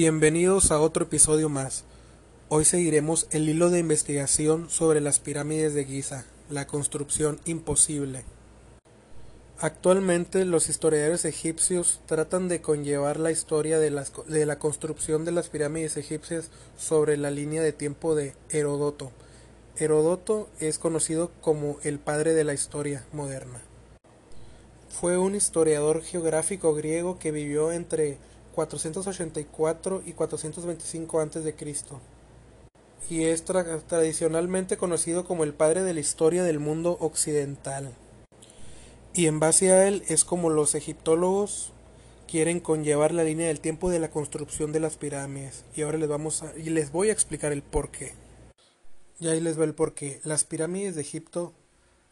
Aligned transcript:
Bienvenidos 0.00 0.70
a 0.70 0.78
otro 0.78 1.06
episodio 1.06 1.48
más. 1.48 1.82
Hoy 2.48 2.64
seguiremos 2.64 3.26
el 3.32 3.48
hilo 3.48 3.68
de 3.68 3.80
investigación 3.80 4.70
sobre 4.70 5.00
las 5.00 5.18
pirámides 5.18 5.74
de 5.74 5.84
Giza, 5.84 6.24
la 6.48 6.68
construcción 6.68 7.40
imposible. 7.46 8.22
Actualmente 9.58 10.44
los 10.44 10.68
historiadores 10.68 11.24
egipcios 11.24 12.00
tratan 12.06 12.46
de 12.46 12.60
conllevar 12.60 13.18
la 13.18 13.32
historia 13.32 13.80
de, 13.80 13.90
de, 14.28 14.46
la 14.46 14.60
construcción 14.60 15.24
de 15.24 15.32
las 15.32 15.48
pirámides 15.48 15.96
egipcias 15.96 16.50
sobre 16.76 17.16
la 17.16 17.32
línea 17.32 17.60
de 17.60 17.72
tiempo 17.72 18.14
de 18.14 18.34
Herodoto. 18.50 19.10
Herodoto 19.78 20.48
es 20.60 20.78
conocido 20.78 21.32
como 21.40 21.78
el 21.82 21.98
padre 21.98 22.34
de 22.34 22.44
la 22.44 22.54
historia 22.54 23.04
moderna. 23.12 23.62
Fue 24.88 25.18
un 25.18 25.34
historiador 25.34 26.02
geográfico 26.04 26.72
griego 26.72 27.18
que 27.18 27.32
vivió 27.32 27.72
entre 27.72 28.18
484 28.58 30.02
y 30.04 30.12
425 30.14 31.20
a.C. 31.20 31.54
y 33.08 33.22
es 33.22 33.44
tradicionalmente 33.44 34.76
conocido 34.76 35.24
como 35.24 35.44
el 35.44 35.54
padre 35.54 35.84
de 35.84 35.94
la 35.94 36.00
historia 36.00 36.42
del 36.42 36.58
mundo 36.58 36.96
occidental. 36.98 37.92
Y 39.14 39.26
en 39.26 39.38
base 39.38 39.70
a 39.70 39.86
él 39.86 40.02
es 40.08 40.24
como 40.24 40.50
los 40.50 40.74
egiptólogos 40.74 41.70
quieren 42.26 42.58
conllevar 42.58 43.14
la 43.14 43.22
línea 43.22 43.46
del 43.46 43.60
tiempo 43.60 43.90
de 43.90 44.00
la 44.00 44.10
construcción 44.10 44.72
de 44.72 44.80
las 44.80 44.96
pirámides. 44.96 45.64
Y 45.76 45.82
ahora 45.82 45.98
les 45.98 46.08
vamos 46.08 46.42
a, 46.42 46.52
y 46.58 46.70
les 46.70 46.90
voy 46.90 47.10
a 47.10 47.12
explicar 47.12 47.52
el 47.52 47.62
porqué. 47.62 48.14
Y 49.20 49.28
ahí 49.28 49.40
les 49.40 49.58
va 49.58 49.62
el 49.62 49.74
porqué. 49.74 50.20
Las 50.24 50.42
pirámides 50.42 50.96
de 50.96 51.02
Egipto 51.02 51.52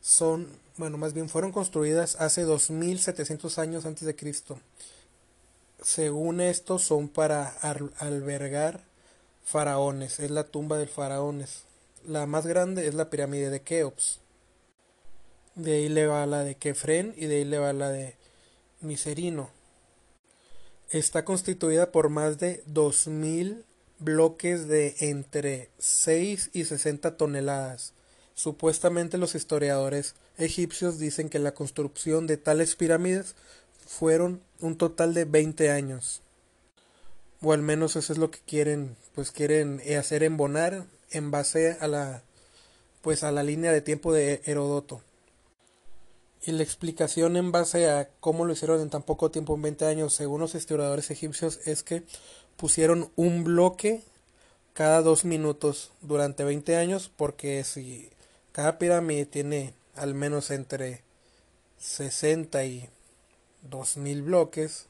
son, 0.01 0.47
bueno, 0.77 0.97
más 0.97 1.13
bien 1.13 1.29
fueron 1.29 1.51
construidas 1.51 2.15
hace 2.21 2.43
2700 2.43 3.59
años 3.59 3.85
antes 3.85 4.07
de 4.07 4.15
Cristo 4.15 4.61
según 5.83 6.41
esto 6.41 6.79
son 6.79 7.09
para 7.09 7.49
albergar 7.99 8.81
faraones, 9.45 10.21
es 10.21 10.31
la 10.31 10.45
tumba 10.45 10.79
de 10.79 10.87
faraones. 10.87 11.63
La 12.07 12.27
más 12.27 12.47
grande 12.47 12.87
es 12.87 12.95
la 12.95 13.11
pirámide 13.11 13.51
de 13.51 13.63
Keops. 13.63 14.21
De 15.55 15.75
ahí 15.75 15.89
le 15.89 16.07
va 16.07 16.27
la 16.27 16.45
de 16.45 16.57
Kefren 16.57 17.15
y 17.17 17.27
de 17.27 17.37
ahí 17.37 17.45
le 17.45 17.59
va 17.59 17.73
la 17.73 17.91
de 17.91 18.15
Miserino. 18.81 19.51
Está 20.91 21.25
constituida 21.25 21.91
por 21.91 22.11
más 22.11 22.39
de 22.39 22.63
2000 22.67 23.65
bloques 23.99 24.69
de 24.69 24.95
entre 25.01 25.71
6 25.79 26.51
y 26.53 26.65
60 26.65 27.17
toneladas. 27.17 27.93
Supuestamente 28.35 29.17
los 29.17 29.35
historiadores 29.35 30.15
egipcios 30.37 30.99
dicen 30.99 31.31
que 31.31 31.39
la 31.39 31.55
construcción 31.55 32.27
de 32.27 32.37
tales 32.37 32.77
pirámides 32.77 33.35
fueron 33.87 34.43
un 34.61 34.77
total 34.77 35.15
de 35.15 35.25
20 35.25 35.71
años. 35.71 36.23
O 37.41 37.53
al 37.53 37.63
menos 37.63 37.97
eso 37.97 38.13
es 38.13 38.19
lo 38.19 38.31
que 38.31 38.41
quieren, 38.41 38.97
pues 39.15 39.31
quieren 39.31 39.81
hacer 39.99 40.23
embonar 40.23 40.85
en 41.11 41.31
base 41.31 41.77
a 41.81 41.89
la 41.89 42.23
pues 43.07 43.23
a 43.23 43.31
la 43.31 43.45
línea 43.45 43.71
de 43.71 43.83
tiempo 43.83 44.13
de 44.13 44.43
Herodoto. 44.47 45.01
Y 46.45 46.51
la 46.51 46.65
explicación 46.65 47.37
en 47.37 47.53
base 47.53 47.89
a 47.89 48.09
cómo 48.19 48.45
lo 48.45 48.53
hicieron 48.53 48.81
en 48.81 48.91
tan 48.91 49.05
poco 49.05 49.31
tiempo, 49.31 49.55
en 49.55 49.63
20 49.63 49.87
años, 49.87 50.13
según 50.13 50.41
los 50.41 50.57
historiadores 50.57 51.13
egipcios, 51.13 51.61
es 51.67 51.85
que 51.85 52.03
pusieron 52.57 53.13
un 53.15 53.45
bloque 53.45 54.03
cada 54.73 55.03
dos 55.03 55.25
minutos 55.25 55.93
durante 56.03 56.43
20 56.43 56.75
años, 56.77 57.09
porque 57.17 57.63
si 57.63 58.11
cada 58.51 58.77
pirámide 58.77 59.25
tiene 59.25 59.73
al 59.95 60.15
menos 60.15 60.51
entre 60.51 61.03
60 61.79 62.65
y 62.65 62.89
dos 63.69 63.97
mil 63.97 64.23
bloques, 64.23 64.87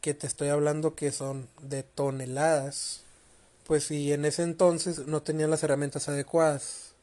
que 0.00 0.14
te 0.14 0.26
estoy 0.26 0.48
hablando 0.48 0.94
que 0.94 1.12
son 1.12 1.48
de 1.60 1.82
toneladas, 1.82 3.02
pues 3.66 3.84
si 3.84 4.12
en 4.12 4.24
ese 4.24 4.42
entonces 4.42 5.06
no 5.06 5.22
tenían 5.22 5.50
las 5.50 5.62
herramientas 5.62 6.08
adecuadas. 6.08 6.94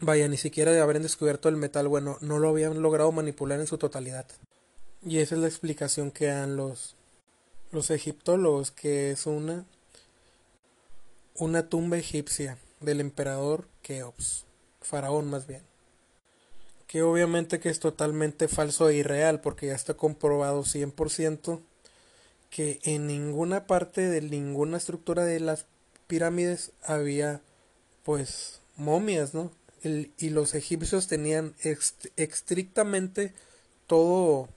Vaya, 0.00 0.28
ni 0.28 0.38
siquiera 0.38 0.72
de 0.72 0.80
haber 0.80 1.00
descubierto 1.00 1.48
el 1.48 1.56
metal 1.56 1.86
bueno, 1.88 2.16
no 2.20 2.38
lo 2.38 2.48
habían 2.48 2.80
logrado 2.80 3.12
manipular 3.12 3.60
en 3.60 3.66
su 3.66 3.76
totalidad. 3.76 4.26
Y 5.04 5.18
esa 5.18 5.34
es 5.34 5.40
la 5.40 5.48
explicación 5.48 6.10
que 6.10 6.26
dan 6.26 6.56
los, 6.56 6.96
los 7.70 7.90
egiptólogos, 7.90 8.70
que 8.70 9.10
es 9.10 9.26
una, 9.26 9.66
una 11.34 11.68
tumba 11.68 11.98
egipcia 11.98 12.58
del 12.80 13.00
emperador 13.00 13.68
Keops, 13.82 14.44
faraón 14.80 15.28
más 15.28 15.46
bien 15.46 15.69
que 16.90 17.04
obviamente 17.04 17.60
que 17.60 17.68
es 17.68 17.78
totalmente 17.78 18.48
falso 18.48 18.88
e 18.88 18.96
irreal 18.96 19.40
porque 19.40 19.68
ya 19.68 19.76
está 19.76 19.94
comprobado 19.94 20.64
100% 20.64 21.60
que 22.50 22.80
en 22.82 23.06
ninguna 23.06 23.68
parte 23.68 24.08
de 24.08 24.20
ninguna 24.20 24.76
estructura 24.76 25.24
de 25.24 25.38
las 25.38 25.66
pirámides 26.08 26.72
había 26.82 27.42
pues 28.02 28.58
momias, 28.76 29.34
¿no? 29.34 29.52
y 29.84 30.30
los 30.30 30.56
egipcios 30.56 31.06
tenían 31.06 31.54
estrictamente 32.16 33.34
todo 33.86 34.48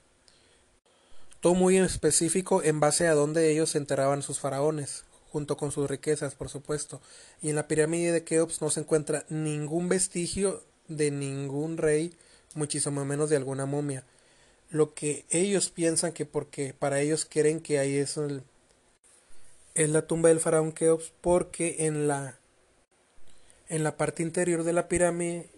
todo 1.40 1.54
muy 1.54 1.76
específico 1.76 2.64
en 2.64 2.80
base 2.80 3.06
a 3.06 3.14
donde 3.14 3.52
ellos 3.52 3.76
enterraban 3.76 4.22
sus 4.22 4.40
faraones, 4.40 5.04
junto 5.30 5.56
con 5.56 5.70
sus 5.70 5.88
riquezas, 5.88 6.34
por 6.34 6.48
supuesto. 6.48 7.00
Y 7.42 7.50
en 7.50 7.56
la 7.56 7.68
pirámide 7.68 8.10
de 8.10 8.24
Keops 8.24 8.60
no 8.60 8.70
se 8.70 8.80
encuentra 8.80 9.24
ningún 9.28 9.88
vestigio 9.88 10.64
de 10.88 11.12
ningún 11.12 11.76
rey 11.76 12.12
muchísimo 12.54 13.04
menos 13.04 13.30
de 13.30 13.36
alguna 13.36 13.66
momia. 13.66 14.04
Lo 14.70 14.94
que 14.94 15.24
ellos 15.30 15.70
piensan 15.70 16.12
que 16.12 16.26
porque 16.26 16.74
para 16.74 17.00
ellos 17.00 17.26
creen 17.28 17.60
que 17.60 17.78
ahí 17.78 17.96
es 17.96 18.16
el, 18.16 18.42
es 19.74 19.90
la 19.90 20.06
tumba 20.06 20.28
del 20.28 20.40
faraón 20.40 20.72
Keops 20.72 21.12
porque 21.20 21.86
en 21.86 22.08
la 22.08 22.38
en 23.68 23.82
la 23.82 23.96
parte 23.96 24.22
interior 24.22 24.62
de 24.62 24.72
la 24.72 24.88
pirámide 24.88 25.48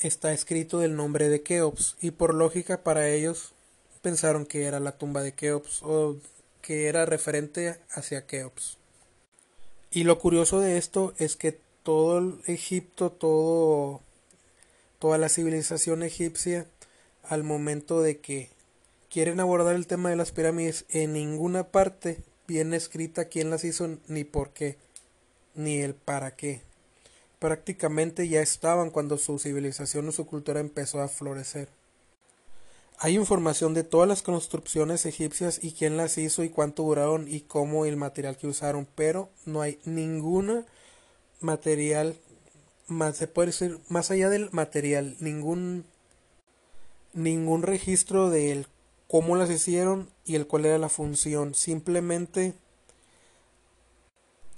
está 0.00 0.32
escrito 0.32 0.82
el 0.82 0.96
nombre 0.96 1.28
de 1.28 1.42
Keops 1.42 1.96
y 2.00 2.10
por 2.10 2.34
lógica 2.34 2.82
para 2.82 3.08
ellos 3.08 3.52
pensaron 4.02 4.46
que 4.46 4.64
era 4.64 4.80
la 4.80 4.92
tumba 4.92 5.22
de 5.22 5.32
Keops 5.32 5.82
o 5.82 6.16
que 6.62 6.88
era 6.88 7.06
referente 7.06 7.78
hacia 7.90 8.26
Keops. 8.26 8.78
Y 9.90 10.04
lo 10.04 10.18
curioso 10.18 10.60
de 10.60 10.76
esto 10.76 11.14
es 11.18 11.36
que 11.36 11.58
todo 11.82 12.18
el 12.18 12.40
Egipto, 12.46 13.10
todo 13.10 14.02
toda 14.98 15.18
la 15.18 15.28
civilización 15.28 16.02
egipcia 16.02 16.66
al 17.22 17.44
momento 17.44 18.00
de 18.02 18.18
que 18.18 18.50
quieren 19.10 19.40
abordar 19.40 19.74
el 19.74 19.86
tema 19.86 20.10
de 20.10 20.16
las 20.16 20.32
pirámides, 20.32 20.84
en 20.88 21.12
ninguna 21.12 21.64
parte 21.64 22.22
viene 22.46 22.76
escrita 22.76 23.26
quién 23.26 23.50
las 23.50 23.64
hizo 23.64 23.98
ni 24.06 24.24
por 24.24 24.50
qué, 24.50 24.76
ni 25.54 25.78
el 25.78 25.94
para 25.94 26.34
qué. 26.34 26.62
Prácticamente 27.38 28.28
ya 28.28 28.40
estaban 28.40 28.90
cuando 28.90 29.18
su 29.18 29.38
civilización 29.38 30.08
o 30.08 30.12
su 30.12 30.26
cultura 30.26 30.60
empezó 30.60 31.00
a 31.00 31.08
florecer. 31.08 31.68
Hay 33.00 33.14
información 33.14 33.74
de 33.74 33.84
todas 33.84 34.08
las 34.08 34.22
construcciones 34.22 35.06
egipcias 35.06 35.62
y 35.62 35.70
quién 35.70 35.96
las 35.96 36.18
hizo 36.18 36.42
y 36.42 36.48
cuánto 36.48 36.82
duraron 36.82 37.28
y 37.28 37.42
cómo 37.42 37.84
el 37.84 37.96
material 37.96 38.36
que 38.36 38.48
usaron, 38.48 38.88
pero 38.96 39.30
no 39.46 39.60
hay 39.60 39.78
ninguna 39.84 40.66
material 41.40 42.16
más 42.88 43.16
se 43.16 43.28
puede 43.28 43.48
decir 43.48 43.78
más 43.88 44.10
allá 44.10 44.30
del 44.30 44.50
material 44.50 45.16
ningún 45.20 45.84
ningún 47.12 47.62
registro 47.62 48.30
de 48.30 48.66
cómo 49.06 49.36
las 49.36 49.50
hicieron 49.50 50.10
y 50.24 50.34
el 50.34 50.46
cuál 50.46 50.66
era 50.66 50.78
la 50.78 50.88
función. 50.88 51.54
Simplemente 51.54 52.54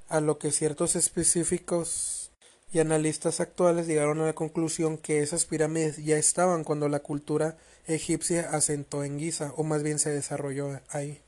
a 0.08 0.20
lo 0.20 0.38
que 0.38 0.52
ciertos 0.52 0.96
específicos 0.96 2.30
y 2.72 2.78
analistas 2.80 3.40
actuales 3.40 3.86
llegaron 3.86 4.20
a 4.20 4.26
la 4.26 4.32
conclusión 4.32 4.98
que 4.98 5.22
esas 5.22 5.44
pirámides 5.44 6.04
ya 6.04 6.16
estaban 6.16 6.64
cuando 6.64 6.88
la 6.88 7.00
cultura 7.00 7.56
egipcia 7.86 8.50
asentó 8.50 9.02
en 9.04 9.18
Giza 9.18 9.52
o 9.56 9.64
más 9.64 9.82
bien 9.82 9.98
se 9.98 10.10
desarrolló 10.10 10.80
ahí. 10.90 11.20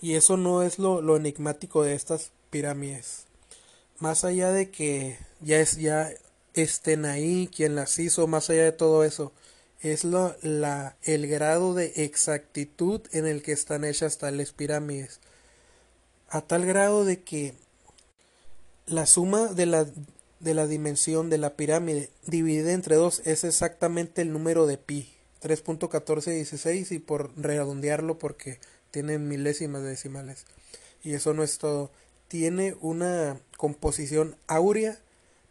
Y 0.00 0.14
eso 0.14 0.36
no 0.36 0.62
es 0.62 0.78
lo, 0.78 1.00
lo 1.00 1.16
enigmático 1.16 1.82
de 1.82 1.94
estas 1.94 2.32
pirámides 2.50 3.27
más 3.98 4.24
allá 4.24 4.52
de 4.52 4.70
que 4.70 5.18
ya 5.40 5.60
es 5.60 5.76
ya 5.76 6.10
estén 6.54 7.04
ahí 7.04 7.48
quien 7.54 7.74
las 7.74 7.98
hizo, 7.98 8.26
más 8.26 8.50
allá 8.50 8.64
de 8.64 8.72
todo 8.72 9.04
eso, 9.04 9.32
es 9.80 10.04
lo, 10.04 10.36
la, 10.42 10.96
el 11.02 11.28
grado 11.28 11.74
de 11.74 11.92
exactitud 11.96 13.00
en 13.12 13.26
el 13.26 13.42
que 13.42 13.52
están 13.52 13.84
hechas 13.84 14.18
tales 14.18 14.52
pirámides. 14.52 15.20
A 16.28 16.40
tal 16.40 16.66
grado 16.66 17.04
de 17.04 17.22
que 17.22 17.54
la 18.86 19.06
suma 19.06 19.46
de 19.46 19.66
la, 19.66 19.86
de 20.40 20.54
la 20.54 20.66
dimensión 20.66 21.30
de 21.30 21.38
la 21.38 21.54
pirámide 21.56 22.10
dividida 22.26 22.72
entre 22.72 22.96
dos 22.96 23.22
es 23.24 23.44
exactamente 23.44 24.22
el 24.22 24.32
número 24.32 24.66
de 24.66 24.78
pi, 24.78 25.12
3.1416 25.42 26.92
y 26.92 26.98
por 26.98 27.30
redondearlo 27.36 28.18
porque 28.18 28.58
tiene 28.90 29.18
milésimas 29.18 29.82
decimales. 29.82 30.44
Y 31.02 31.14
eso 31.14 31.34
no 31.34 31.44
es 31.44 31.58
todo 31.58 31.90
tiene 32.28 32.76
una 32.80 33.40
composición 33.56 34.36
áurea 34.46 34.98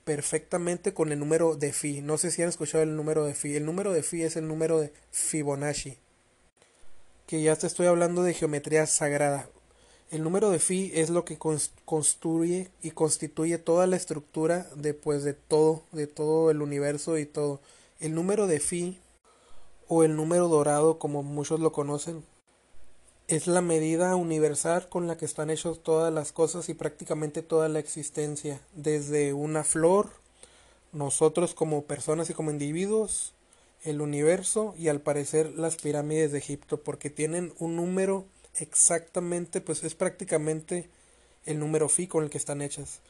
perfectamente 0.05 0.93
con 0.93 1.11
el 1.11 1.19
número 1.19 1.55
de 1.55 1.73
Phi. 1.73 2.01
No 2.01 2.17
sé 2.17 2.31
si 2.31 2.41
han 2.41 2.49
escuchado 2.49 2.83
el 2.83 2.95
número 2.95 3.25
de 3.25 3.33
Phi. 3.33 3.55
El 3.55 3.65
número 3.65 3.91
de 3.91 4.03
Phi 4.03 4.23
es 4.23 4.37
el 4.37 4.47
número 4.47 4.79
de 4.79 4.93
Fibonacci. 5.11 5.97
Que 7.25 7.41
ya 7.41 7.55
te 7.57 7.67
estoy 7.67 7.87
hablando 7.87 8.23
de 8.23 8.33
geometría 8.33 8.85
sagrada. 8.87 9.49
El 10.09 10.23
número 10.23 10.49
de 10.49 10.59
phi 10.59 10.93
es 10.95 11.09
lo 11.09 11.25
que 11.25 11.37
construye 11.37 12.71
y 12.81 12.91
constituye 12.91 13.57
toda 13.57 13.87
la 13.87 13.97
estructura 13.97 14.69
de, 14.73 14.93
pues, 14.93 15.25
de 15.25 15.33
todo, 15.33 15.83
de 15.91 16.07
todo 16.07 16.49
el 16.49 16.61
universo 16.61 17.17
y 17.17 17.25
todo. 17.25 17.59
El 17.99 18.15
número 18.15 18.47
de 18.47 18.61
phi 18.61 19.01
o 19.89 20.05
el 20.05 20.15
número 20.15 20.47
dorado 20.47 20.97
como 20.97 21.23
muchos 21.23 21.59
lo 21.59 21.73
conocen 21.73 22.23
es 23.27 23.47
la 23.47 23.61
medida 23.61 24.15
universal 24.15 24.87
con 24.87 25.07
la 25.07 25.17
que 25.17 25.25
están 25.25 25.49
hechos 25.49 25.83
todas 25.83 26.13
las 26.13 26.31
cosas 26.31 26.69
y 26.69 26.73
prácticamente 26.73 27.41
toda 27.41 27.67
la 27.67 27.79
existencia, 27.79 28.61
desde 28.73 29.33
una 29.33 29.65
flor, 29.65 30.09
nosotros 30.93 31.53
como 31.53 31.83
personas 31.83 32.29
y 32.29 32.33
como 32.33 32.51
individuos, 32.51 33.33
el 33.83 34.01
universo 34.01 34.73
y 34.77 34.87
al 34.87 35.01
parecer 35.01 35.53
las 35.57 35.75
pirámides 35.75 36.31
de 36.31 36.37
Egipto, 36.37 36.81
porque 36.81 37.09
tienen 37.09 37.53
un 37.59 37.75
número 37.75 38.25
exactamente, 38.55 39.59
pues 39.59 39.83
es 39.83 39.93
prácticamente 39.93 40.89
el 41.45 41.59
número 41.59 41.89
phi 41.89 42.07
con 42.07 42.23
el 42.23 42.29
que 42.29 42.37
están 42.37 42.61
hechas. 42.61 43.01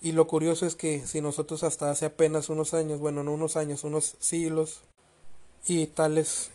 Y 0.00 0.12
lo 0.12 0.28
curioso 0.28 0.66
es 0.66 0.76
que 0.76 1.04
si 1.06 1.20
nosotros 1.20 1.64
hasta 1.64 1.90
hace 1.90 2.06
apenas 2.06 2.48
unos 2.48 2.72
años, 2.72 3.00
bueno, 3.00 3.24
no 3.24 3.32
unos 3.32 3.56
años, 3.56 3.82
unos 3.82 4.16
siglos, 4.20 4.82
y 5.66 5.88
tales 5.88 6.50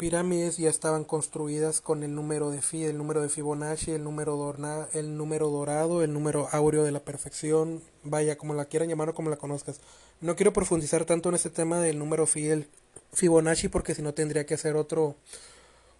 pirámides 0.00 0.56
ya 0.56 0.70
estaban 0.70 1.04
construidas 1.04 1.82
con 1.82 2.02
el 2.02 2.14
número 2.14 2.50
de 2.50 2.62
Phi, 2.62 2.84
el 2.84 2.96
número 2.96 3.20
de 3.20 3.28
Fibonacci, 3.28 3.90
el 3.90 4.02
número, 4.02 4.56
el 4.94 5.18
número 5.18 5.50
dorado, 5.50 6.02
el 6.02 6.14
número 6.14 6.48
áureo 6.52 6.84
de 6.84 6.90
la 6.90 7.00
perfección, 7.00 7.82
vaya, 8.02 8.38
como 8.38 8.54
la 8.54 8.64
quieran 8.64 8.88
llamar 8.88 9.10
o 9.10 9.14
como 9.14 9.28
la 9.28 9.36
conozcas. 9.36 9.82
No 10.22 10.36
quiero 10.36 10.54
profundizar 10.54 11.04
tanto 11.04 11.28
en 11.28 11.34
este 11.34 11.50
tema 11.50 11.82
del 11.82 11.98
número 11.98 12.24
Phi, 12.24 12.48
el 12.48 12.66
Fibonacci, 13.12 13.68
porque 13.68 13.94
si 13.94 14.00
no 14.00 14.14
tendría 14.14 14.46
que 14.46 14.54
hacer 14.54 14.74
otro, 14.74 15.16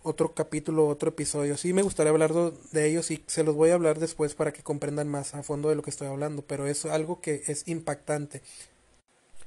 otro 0.03 0.33
capítulo, 0.33 0.89
otro 0.89 1.11
episodio. 1.11 1.59
Sí 1.59 1.75
me 1.75 1.83
gustaría 1.83 2.11
hablar 2.11 2.33
de 2.33 2.89
ellos 2.89 3.11
y 3.11 3.23
se 3.27 3.45
los 3.45 3.55
voy 3.55 3.69
a 3.69 3.75
hablar 3.75 3.99
después 3.99 4.35
para 4.35 4.55
que 4.55 4.63
comprendan 4.63 5.09
más 5.09 5.35
a 5.35 5.43
fondo 5.43 5.69
de 5.69 5.75
lo 5.75 5.83
que 5.83 5.91
estoy 5.91 6.09
hablando, 6.09 6.41
pero 6.41 6.67
es 6.67 6.87
algo 6.87 7.21
que 7.21 7.43
es 7.49 7.69
impactante. 7.69 8.41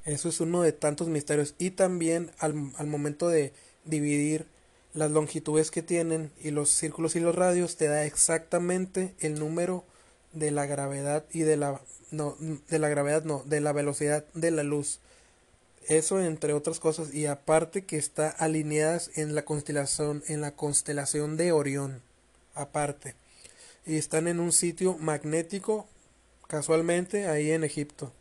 Eso 0.05 0.29
es 0.29 0.39
uno 0.41 0.61
de 0.61 0.73
tantos 0.73 1.07
misterios. 1.07 1.55
Y 1.57 1.71
también 1.71 2.29
al, 2.37 2.71
al 2.77 2.85
momento 2.85 3.29
de 3.29 3.51
dividir 3.85 4.45
las 4.93 5.11
longitudes 5.11 5.71
que 5.71 5.81
tienen 5.81 6.31
y 6.39 6.51
los 6.51 6.69
círculos 6.69 7.15
y 7.15 7.19
los 7.19 7.35
radios 7.35 7.77
te 7.77 7.87
da 7.87 8.05
exactamente 8.05 9.13
el 9.19 9.39
número 9.39 9.83
de 10.33 10.51
la 10.51 10.65
gravedad 10.65 11.25
y 11.31 11.39
de 11.41 11.57
la 11.57 11.81
no 12.11 12.37
de 12.39 12.79
la 12.79 12.89
gravedad 12.89 13.23
no 13.23 13.43
de 13.45 13.59
la 13.59 13.71
velocidad 13.71 14.25
de 14.33 14.51
la 14.51 14.63
luz. 14.63 14.99
Eso 15.87 16.21
entre 16.21 16.53
otras 16.53 16.79
cosas 16.79 17.13
y 17.13 17.25
aparte 17.25 17.85
que 17.85 17.97
está 17.97 18.29
alineadas 18.29 19.11
en 19.15 19.35
la 19.35 19.43
constelación 19.45 20.23
en 20.27 20.41
la 20.41 20.55
constelación 20.55 21.37
de 21.37 21.51
Orión 21.51 22.01
aparte. 22.53 23.15
Y 23.85 23.97
están 23.97 24.27
en 24.27 24.39
un 24.39 24.51
sitio 24.51 24.97
magnético 24.99 25.87
casualmente 26.47 27.27
ahí 27.27 27.51
en 27.51 27.63
Egipto. 27.63 28.13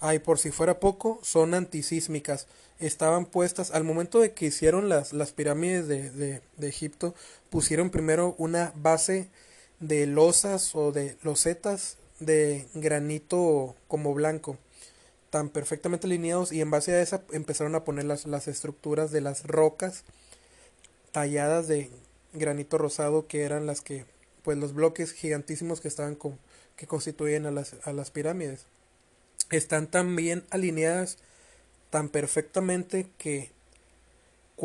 Ay, 0.00 0.18
por 0.18 0.38
si 0.38 0.50
fuera 0.50 0.80
poco, 0.80 1.18
son 1.22 1.54
antisísmicas. 1.54 2.46
Estaban 2.80 3.26
puestas, 3.26 3.70
al 3.70 3.84
momento 3.84 4.20
de 4.20 4.32
que 4.32 4.46
hicieron 4.46 4.88
las, 4.88 5.12
las 5.12 5.32
pirámides 5.32 5.86
de, 5.86 6.10
de, 6.10 6.42
de 6.56 6.68
Egipto, 6.68 7.14
pusieron 7.50 7.90
primero 7.90 8.34
una 8.38 8.72
base 8.76 9.28
de 9.80 10.06
losas 10.06 10.74
o 10.74 10.92
de 10.92 11.16
losetas 11.22 11.98
de 12.20 12.66
granito 12.74 13.74
como 13.88 14.14
blanco, 14.14 14.58
tan 15.30 15.48
perfectamente 15.48 16.06
alineados, 16.06 16.52
y 16.52 16.60
en 16.60 16.70
base 16.70 16.92
a 16.92 17.02
esa 17.02 17.22
empezaron 17.32 17.74
a 17.74 17.84
poner 17.84 18.04
las, 18.04 18.26
las 18.26 18.48
estructuras 18.48 19.10
de 19.10 19.20
las 19.20 19.44
rocas 19.44 20.04
talladas 21.12 21.68
de 21.68 21.90
granito 22.32 22.78
rosado, 22.78 23.26
que 23.26 23.42
eran 23.42 23.66
las 23.66 23.80
que, 23.80 24.04
pues 24.42 24.58
los 24.58 24.74
bloques 24.74 25.12
gigantísimos 25.12 25.80
que 25.80 25.88
estaban 25.88 26.16
con, 26.16 26.38
que 26.76 26.86
constituyen 26.86 27.46
a 27.46 27.50
las, 27.50 27.76
a 27.84 27.92
las 27.92 28.10
pirámides. 28.10 28.66
Están 29.50 29.86
tan 29.88 30.16
bien 30.16 30.44
alineadas, 30.50 31.18
tan 31.94 32.08
perfectamente 32.08 33.06
que 33.18 33.52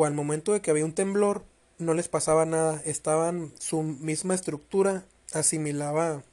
al 0.03 0.15
momento 0.15 0.51
de 0.51 0.61
que 0.61 0.71
había 0.71 0.83
un 0.83 0.95
temblor 0.95 1.43
no 1.77 1.93
les 1.93 2.07
pasaba 2.07 2.47
nada, 2.47 2.81
estaban 2.85 3.53
su 3.59 3.83
misma 3.83 4.33
estructura 4.33 5.05
asimilaba 5.33 6.23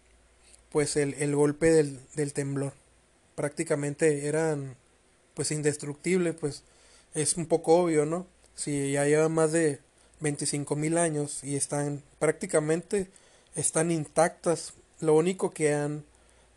pues 0.70 0.96
el, 0.96 1.12
el 1.18 1.36
golpe 1.36 1.70
del, 1.70 2.00
del, 2.14 2.32
temblor. 2.32 2.72
Prácticamente 3.34 4.26
eran 4.26 4.76
pues 5.34 5.50
indestructibles, 5.50 6.34
pues 6.34 6.62
es 7.12 7.36
un 7.36 7.44
poco 7.44 7.76
obvio, 7.76 8.06
¿no? 8.06 8.26
Si 8.54 8.92
ya 8.92 9.04
llevan 9.04 9.32
más 9.32 9.52
de 9.52 9.80
25 10.20 10.76
mil 10.76 10.96
años 10.96 11.44
y 11.44 11.56
están 11.56 12.02
prácticamente 12.18 13.10
están 13.54 13.90
intactas, 13.90 14.72
lo 15.00 15.14
único 15.14 15.50
que 15.50 15.74
han 15.74 16.06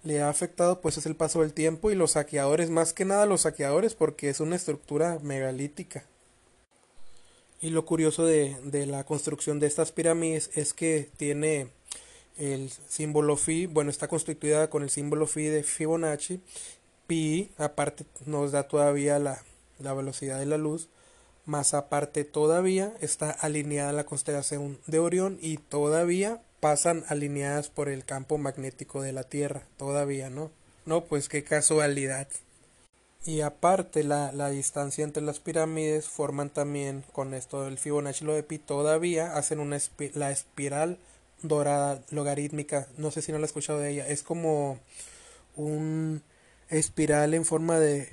le 0.03 0.21
ha 0.21 0.29
afectado 0.29 0.81
pues 0.81 0.97
es 0.97 1.05
el 1.05 1.15
paso 1.15 1.41
del 1.41 1.53
tiempo 1.53 1.91
y 1.91 1.95
los 1.95 2.11
saqueadores, 2.11 2.69
más 2.69 2.93
que 2.93 3.05
nada 3.05 3.25
los 3.25 3.41
saqueadores 3.41 3.95
porque 3.95 4.29
es 4.29 4.39
una 4.39 4.55
estructura 4.55 5.19
megalítica. 5.21 6.05
Y 7.61 7.71
lo 7.71 7.85
curioso 7.85 8.25
de, 8.25 8.55
de 8.63 8.85
la 8.85 9.03
construcción 9.03 9.59
de 9.59 9.67
estas 9.67 9.91
pirámides 9.91 10.49
es 10.55 10.73
que 10.73 11.09
tiene 11.17 11.67
el 12.37 12.71
símbolo 12.87 13.35
Phi, 13.35 13.65
bueno, 13.65 13.89
está 13.89 14.07
constituida 14.07 14.69
con 14.69 14.83
el 14.83 14.89
símbolo 14.89 15.27
Phi 15.27 15.43
de 15.43 15.63
Fibonacci, 15.63 16.39
Pi, 17.05 17.51
aparte 17.57 18.05
nos 18.25 18.53
da 18.53 18.67
todavía 18.67 19.19
la, 19.19 19.43
la 19.79 19.93
velocidad 19.93 20.39
de 20.39 20.45
la 20.45 20.57
luz, 20.57 20.87
más 21.45 21.73
aparte 21.73 22.23
todavía 22.23 22.93
está 23.01 23.31
alineada 23.31 23.91
la 23.91 24.05
constelación 24.05 24.77
de 24.87 24.99
Orión 24.99 25.37
y 25.41 25.57
todavía 25.57 26.41
pasan 26.59 27.03
alineadas 27.07 27.69
por 27.69 27.89
el 27.89 28.05
campo 28.05 28.37
magnético 28.37 29.01
de 29.01 29.13
la 29.13 29.23
Tierra, 29.23 29.63
todavía, 29.77 30.29
¿no? 30.29 30.51
No, 30.85 31.05
pues 31.05 31.29
qué 31.29 31.43
casualidad. 31.43 32.27
Y 33.25 33.41
aparte 33.41 34.03
la, 34.03 34.31
la 34.31 34.49
distancia 34.49 35.03
entre 35.03 35.23
las 35.23 35.39
pirámides 35.39 36.07
forman 36.07 36.49
también 36.49 37.03
con 37.11 37.33
esto 37.33 37.63
del 37.63 37.77
Fibonacci 37.77 38.23
lo 38.23 38.33
de 38.33 38.43
Pi 38.43 38.59
todavía 38.59 39.35
hacen 39.35 39.59
una 39.59 39.77
la 40.13 40.31
espiral 40.31 40.97
dorada 41.41 42.01
logarítmica, 42.09 42.87
no 42.97 43.11
sé 43.11 43.21
si 43.21 43.31
no 43.31 43.37
la 43.37 43.45
he 43.45 43.47
escuchado 43.47 43.79
de 43.79 43.91
ella, 43.91 44.07
es 44.07 44.23
como 44.23 44.79
un 45.55 46.21
espiral 46.69 47.33
en 47.33 47.45
forma 47.45 47.79
de 47.79 48.09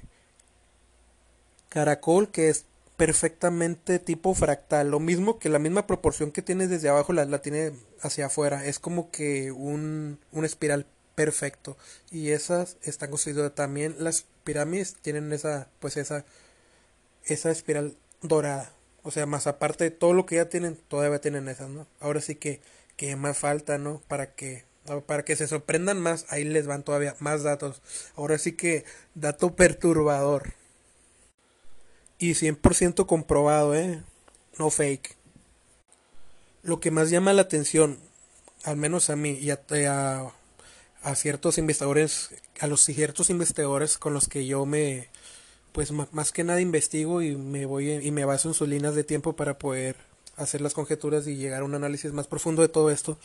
caracol 1.68 2.30
que 2.30 2.48
es 2.48 2.64
perfectamente 2.96 3.98
tipo 3.98 4.34
fractal, 4.34 4.90
lo 4.90 5.00
mismo 5.00 5.38
que 5.38 5.48
la 5.48 5.58
misma 5.58 5.86
proporción 5.86 6.32
que 6.32 6.42
tienes 6.42 6.70
desde 6.70 6.88
abajo 6.88 7.12
la, 7.12 7.24
la 7.26 7.42
tiene 7.42 7.72
hacia 8.00 8.26
afuera, 8.26 8.66
es 8.66 8.78
como 8.78 9.10
que 9.10 9.52
un, 9.52 10.18
un 10.32 10.44
espiral 10.44 10.86
perfecto 11.14 11.76
y 12.10 12.30
esas 12.30 12.76
están 12.82 13.10
construidas 13.10 13.54
también 13.54 13.96
las 13.98 14.26
pirámides 14.44 14.96
tienen 15.00 15.32
esa 15.32 15.68
pues 15.80 15.96
esa 15.96 16.26
esa 17.24 17.50
espiral 17.50 17.96
dorada 18.20 18.70
o 19.02 19.10
sea 19.10 19.24
más 19.24 19.46
aparte 19.46 19.84
de 19.84 19.90
todo 19.90 20.12
lo 20.12 20.26
que 20.26 20.36
ya 20.36 20.50
tienen 20.50 20.76
todavía 20.76 21.18
tienen 21.18 21.48
esas 21.48 21.70
no 21.70 21.86
ahora 22.00 22.20
sí 22.20 22.34
que 22.34 22.60
que 22.98 23.16
más 23.16 23.38
falta 23.38 23.78
no 23.78 24.02
para 24.08 24.34
que 24.34 24.64
para 25.06 25.24
que 25.24 25.36
se 25.36 25.46
sorprendan 25.46 26.00
más 26.00 26.26
ahí 26.28 26.44
les 26.44 26.66
van 26.66 26.82
todavía 26.82 27.16
más 27.18 27.42
datos. 27.42 27.82
Ahora 28.14 28.38
sí 28.38 28.52
que 28.52 28.84
dato 29.14 29.56
perturbador 29.56 30.54
y 32.18 32.32
100% 32.32 33.06
comprobado, 33.06 33.74
¿eh? 33.74 34.02
No 34.58 34.70
fake. 34.70 35.16
Lo 36.62 36.80
que 36.80 36.90
más 36.90 37.10
llama 37.10 37.32
la 37.32 37.42
atención, 37.42 37.98
al 38.64 38.76
menos 38.76 39.10
a 39.10 39.16
mí 39.16 39.30
y 39.32 39.50
a, 39.50 40.32
a, 41.02 41.14
ciertos 41.14 41.58
investigadores, 41.58 42.30
a 42.60 42.66
los 42.66 42.82
ciertos 42.82 43.30
investigadores 43.30 43.98
con 43.98 44.14
los 44.14 44.28
que 44.28 44.46
yo 44.46 44.66
me, 44.66 45.08
pues 45.72 45.92
más 45.92 46.32
que 46.32 46.42
nada 46.42 46.60
investigo 46.60 47.22
y 47.22 47.36
me 47.36 47.66
voy 47.66 47.90
y 47.90 48.10
me 48.10 48.24
baso 48.24 48.48
en 48.48 48.54
sus 48.54 48.68
líneas 48.68 48.94
de 48.94 49.04
tiempo 49.04 49.34
para 49.36 49.58
poder 49.58 49.96
hacer 50.36 50.60
las 50.60 50.74
conjeturas 50.74 51.26
y 51.26 51.36
llegar 51.36 51.62
a 51.62 51.64
un 51.64 51.74
análisis 51.74 52.12
más 52.12 52.26
profundo 52.26 52.62
de 52.62 52.68
todo 52.68 52.90
esto, 52.90 53.18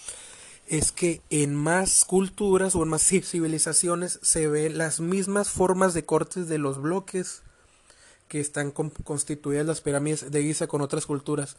es 0.67 0.91
que 0.91 1.21
en 1.29 1.55
más 1.55 2.05
culturas 2.05 2.75
o 2.75 2.83
en 2.83 2.89
más 2.89 3.03
civilizaciones 3.03 4.19
se 4.21 4.47
ven 4.47 4.77
las 4.77 4.99
mismas 4.99 5.49
formas 5.49 5.93
de 5.93 6.05
cortes 6.05 6.47
de 6.47 6.57
los 6.57 6.81
bloques 6.81 7.41
que 8.31 8.39
están 8.39 8.71
constituidas 8.71 9.65
las 9.65 9.81
pirámides 9.81 10.31
de 10.31 10.41
Giza 10.41 10.67
con 10.67 10.79
otras 10.79 11.05
culturas, 11.05 11.57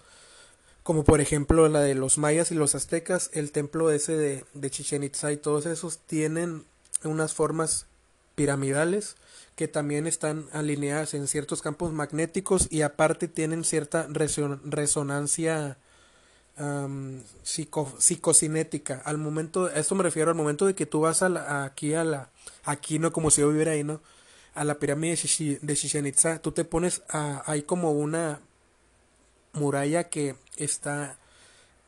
como 0.83 1.05
por 1.05 1.21
ejemplo 1.21 1.69
la 1.69 1.81
de 1.81 1.95
los 1.95 2.17
mayas 2.17 2.51
y 2.51 2.55
los 2.55 2.75
aztecas, 2.75 3.29
el 3.35 3.53
templo 3.53 3.91
ese 3.91 4.17
de, 4.17 4.47
de 4.55 4.71
Chichen 4.71 5.03
Itza 5.03 5.31
y 5.33 5.37
todos 5.37 5.67
esos 5.67 5.99
tienen 5.99 6.65
unas 7.05 7.35
formas 7.35 7.85
piramidales 8.37 9.17
que 9.55 9.69
también 9.69 10.07
están 10.07 10.47
alineadas 10.55 11.13
en 11.13 11.29
ciertos 11.29 11.61
campos 11.61 11.93
magnéticos 11.93 12.69
y 12.71 12.81
aparte 12.81 13.29
tienen 13.29 13.65
cierta 13.65 14.09
resonancia 14.09 15.77
psicocinética. 17.99 19.03
Al 19.05 19.19
momento 19.19 19.69
esto 19.69 19.95
me 19.95 20.05
refiero 20.05 20.31
al 20.31 20.39
momento 20.39 20.65
de 20.65 20.75
que 20.75 20.87
tú 20.87 21.01
vas 21.01 21.23
a 21.23 21.65
aquí 21.65 21.93
a 21.93 22.05
la 22.05 22.31
aquí 22.65 22.99
no 22.99 23.13
como 23.13 23.31
si 23.31 23.43
yo 23.43 23.51
viviera 23.51 23.73
ahí 23.73 23.85
no 23.85 24.01
a 24.55 24.65
la 24.65 24.79
pirámide 24.79 25.17
de 25.17 25.77
Chichen 25.77 26.07
Itza, 26.07 26.41
tú 26.41 26.53
te 26.53 26.65
pones 26.65 27.03
a, 27.09 27.43
hay 27.51 27.63
como 27.63 27.93
una 27.93 28.41
muralla 29.53 30.09
que 30.09 30.35
está 30.57 31.17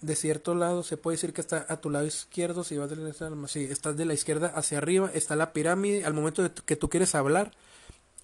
de 0.05 0.17
cierto 0.17 0.55
lado 0.55 0.83
se 0.83 0.97
puede 0.97 1.17
decir 1.17 1.33
que 1.33 1.41
está 1.41 1.65
a 1.69 1.81
tu 1.81 1.89
lado 1.89 2.07
izquierdo, 2.07 2.63
si 2.63 2.77
vas 2.77 2.91
de 2.91 2.97
la 2.97 3.09
izquierda, 3.09 3.37
estás 3.71 3.97
de 3.97 4.05
la 4.05 4.15
izquierda 4.15 4.53
hacia 4.55 4.79
arriba, 4.79 5.11
está 5.15 5.35
la 5.35 5.53
pirámide, 5.53 6.05
al 6.05 6.13
momento 6.13 6.43
de 6.43 6.51
que 6.53 6.77
tú 6.77 6.91
quieres 6.91 7.15
hablar, 7.15 7.53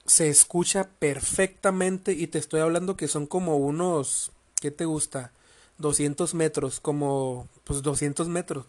se 0.04 0.28
escucha 0.28 0.88
perfectamente 0.98 2.12
y 2.12 2.26
te 2.26 2.38
estoy 2.38 2.60
hablando 2.60 2.96
que 2.96 3.08
son 3.08 3.26
como 3.26 3.56
unos, 3.56 4.32
¿qué 4.60 4.70
te 4.70 4.84
gusta? 4.84 5.32
200 5.78 6.34
metros, 6.34 6.80
como 6.80 7.48
pues 7.64 7.82
200 7.82 8.28
metros. 8.28 8.66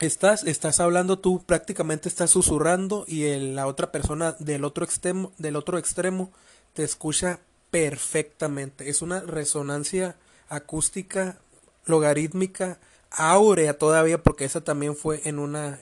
Estás, 0.00 0.44
estás 0.44 0.80
hablando 0.80 1.18
tú, 1.18 1.44
prácticamente 1.44 2.08
estás 2.08 2.30
susurrando 2.30 3.04
y 3.06 3.36
la 3.52 3.66
otra 3.66 3.92
persona 3.92 4.34
del 4.38 4.64
otro 4.64 4.82
extremo, 4.82 5.30
del 5.36 5.56
otro 5.56 5.76
extremo 5.76 6.32
te 6.72 6.84
escucha 6.84 7.40
perfectamente. 7.70 8.88
Es 8.88 9.02
una 9.02 9.20
resonancia 9.20 10.16
acústica 10.48 11.36
logarítmica 11.84 12.78
áurea 13.10 13.76
todavía 13.76 14.22
porque 14.22 14.46
esa 14.46 14.62
también 14.62 14.96
fue 14.96 15.20
en 15.24 15.38
una 15.38 15.78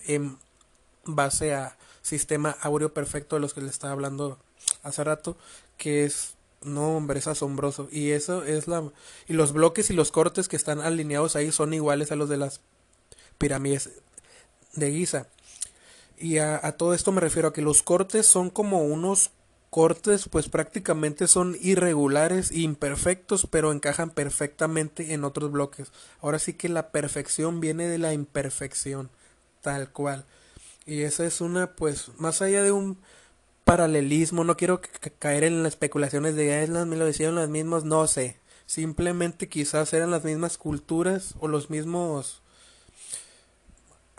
base 1.04 1.54
a 1.54 1.78
sistema 2.02 2.56
áureo 2.60 2.92
perfecto 2.92 3.36
de 3.36 3.40
los 3.40 3.54
que 3.54 3.60
le 3.60 3.68
estaba 3.68 3.92
hablando 3.92 4.36
hace 4.82 5.04
rato 5.04 5.36
que 5.76 6.04
es 6.04 6.34
no 6.62 6.96
hombre 6.96 7.20
es 7.20 7.28
asombroso 7.28 7.88
y 7.92 8.10
eso 8.10 8.42
es 8.42 8.66
la 8.66 8.82
y 9.28 9.34
los 9.34 9.52
bloques 9.52 9.90
y 9.90 9.92
los 9.92 10.10
cortes 10.10 10.48
que 10.48 10.56
están 10.56 10.80
alineados 10.80 11.36
ahí 11.36 11.52
son 11.52 11.74
iguales 11.74 12.10
a 12.10 12.16
los 12.16 12.28
de 12.28 12.38
las 12.38 12.60
pirámides 13.36 13.90
de 14.78 14.92
Giza 14.92 15.28
y 16.18 16.38
a, 16.38 16.58
a 16.66 16.72
todo 16.72 16.94
esto 16.94 17.12
me 17.12 17.20
refiero 17.20 17.48
a 17.48 17.52
que 17.52 17.62
los 17.62 17.82
cortes 17.82 18.26
son 18.26 18.50
como 18.50 18.82
unos 18.82 19.30
cortes 19.70 20.28
pues 20.28 20.48
prácticamente 20.48 21.26
son 21.26 21.56
irregulares 21.60 22.52
imperfectos 22.52 23.46
pero 23.50 23.72
encajan 23.72 24.10
perfectamente 24.10 25.12
en 25.12 25.24
otros 25.24 25.50
bloques. 25.50 25.92
Ahora 26.20 26.38
sí 26.38 26.54
que 26.54 26.68
la 26.68 26.90
perfección 26.90 27.60
viene 27.60 27.86
de 27.86 27.98
la 27.98 28.12
imperfección 28.12 29.10
tal 29.60 29.90
cual. 29.90 30.24
Y 30.86 31.02
esa 31.02 31.26
es 31.26 31.40
una 31.40 31.74
pues 31.74 32.10
más 32.18 32.42
allá 32.42 32.62
de 32.62 32.72
un 32.72 32.98
paralelismo 33.64 34.44
no 34.44 34.56
quiero 34.56 34.80
caer 35.18 35.44
en 35.44 35.62
las 35.62 35.74
especulaciones 35.74 36.34
de 36.34 36.54
ah, 36.54 36.62
es 36.62 36.70
las 36.70 36.86
me 36.86 36.96
lo 36.96 37.04
decían 37.04 37.34
las 37.34 37.48
mismas 37.48 37.84
no 37.84 38.06
sé. 38.06 38.38
Simplemente 38.66 39.48
quizás 39.48 39.92
eran 39.92 40.10
las 40.10 40.24
mismas 40.24 40.58
culturas 40.58 41.34
o 41.40 41.48
los 41.48 41.70
mismos 41.70 42.42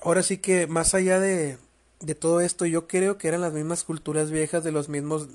ahora 0.01 0.23
sí 0.23 0.37
que 0.37 0.67
más 0.67 0.93
allá 0.93 1.19
de 1.19 1.57
de 1.99 2.15
todo 2.15 2.41
esto 2.41 2.65
yo 2.65 2.87
creo 2.87 3.17
que 3.17 3.27
eran 3.27 3.41
las 3.41 3.53
mismas 3.53 3.83
culturas 3.83 4.31
viejas 4.31 4.63
de 4.63 4.71
los 4.71 4.89
mismos 4.89 5.27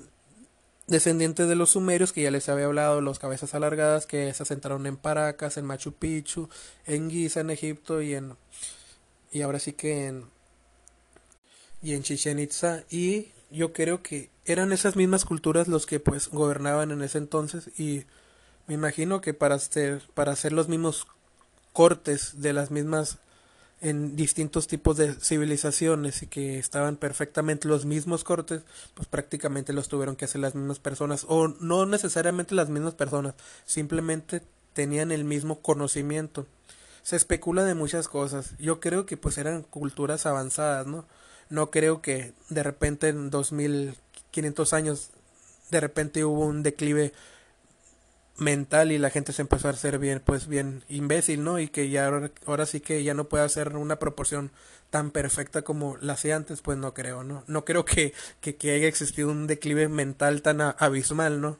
descendientes 0.87 1.47
de 1.47 1.55
los 1.55 1.71
sumerios 1.71 2.13
que 2.13 2.21
ya 2.21 2.31
les 2.31 2.49
había 2.49 2.65
hablado, 2.65 3.01
los 3.01 3.19
cabezas 3.19 3.55
alargadas 3.55 4.05
que 4.05 4.33
se 4.33 4.43
asentaron 4.43 4.85
en 4.85 4.97
Paracas, 4.97 5.57
en 5.57 5.65
Machu 5.65 5.93
Picchu, 5.93 6.49
en 6.85 7.09
Giza, 7.09 7.41
en 7.41 7.49
Egipto 7.49 8.01
y 8.01 8.13
en 8.13 8.35
y 9.31 9.41
ahora 9.41 9.59
sí 9.59 9.73
que 9.73 10.07
en 10.07 10.25
y 11.81 11.93
en 11.93 12.03
Chichen 12.03 12.39
Itza. 12.39 12.83
Y 12.89 13.31
yo 13.51 13.73
creo 13.73 14.01
que 14.01 14.29
eran 14.45 14.71
esas 14.71 14.95
mismas 14.95 15.25
culturas 15.25 15.67
los 15.67 15.85
que 15.85 15.99
pues 15.99 16.29
gobernaban 16.29 16.91
en 16.91 17.01
ese 17.01 17.17
entonces 17.17 17.69
y 17.79 18.05
me 18.67 18.73
imagino 18.73 19.21
que 19.21 19.33
para 19.33 19.55
hacer 19.55 20.01
para 20.13 20.31
hacer 20.31 20.51
los 20.51 20.67
mismos 20.67 21.07
cortes 21.73 22.41
de 22.41 22.53
las 22.53 22.71
mismas 22.71 23.19
en 23.85 24.15
distintos 24.15 24.65
tipos 24.65 24.97
de 24.97 25.13
civilizaciones 25.13 26.23
y 26.23 26.27
que 26.27 26.57
estaban 26.57 26.95
perfectamente 26.95 27.67
los 27.67 27.85
mismos 27.85 28.23
cortes, 28.23 28.63
pues 28.95 29.07
prácticamente 29.07 29.73
los 29.73 29.89
tuvieron 29.89 30.15
que 30.15 30.25
hacer 30.25 30.41
las 30.41 30.55
mismas 30.55 30.79
personas 30.79 31.23
o 31.29 31.49
no 31.49 31.85
necesariamente 31.85 32.55
las 32.55 32.69
mismas 32.69 32.95
personas, 32.95 33.35
simplemente 33.63 34.41
tenían 34.73 35.11
el 35.11 35.23
mismo 35.23 35.61
conocimiento. 35.61 36.47
Se 37.03 37.15
especula 37.15 37.63
de 37.63 37.75
muchas 37.75 38.07
cosas. 38.07 38.55
Yo 38.57 38.79
creo 38.79 39.05
que 39.05 39.17
pues 39.17 39.37
eran 39.37 39.61
culturas 39.61 40.25
avanzadas, 40.25 40.87
¿no? 40.87 41.05
No 41.51 41.69
creo 41.69 42.01
que 42.01 42.33
de 42.49 42.63
repente 42.63 43.09
en 43.09 43.29
2500 43.29 44.73
años 44.73 45.09
de 45.69 45.79
repente 45.79 46.25
hubo 46.25 46.43
un 46.43 46.63
declive 46.63 47.13
mental 48.37 48.91
y 48.91 48.97
la 48.97 49.09
gente 49.09 49.31
se 49.31 49.41
empezó 49.41 49.67
a 49.67 49.71
hacer 49.71 49.97
bien 49.97 50.21
pues 50.23 50.47
bien 50.47 50.83
imbécil 50.89 51.43
no 51.43 51.59
y 51.59 51.69
que 51.69 51.89
ya 51.89 52.11
ahora, 52.45 52.65
sí 52.65 52.81
que 52.81 53.03
ya 53.03 53.13
no 53.13 53.25
puede 53.25 53.45
hacer 53.45 53.75
una 53.77 53.97
proporción 53.97 54.51
tan 54.89 55.11
perfecta 55.11 55.61
como 55.61 55.97
la 56.01 56.13
hacía 56.13 56.35
antes 56.35 56.61
pues 56.61 56.77
no 56.77 56.93
creo 56.93 57.23
no 57.23 57.43
no 57.47 57.63
creo 57.63 57.85
que, 57.85 58.13
que, 58.41 58.71
haya 58.71 58.87
existido 58.87 59.31
un 59.31 59.47
declive 59.47 59.87
mental 59.87 60.41
tan 60.41 60.61
abismal 60.61 61.39
no 61.39 61.57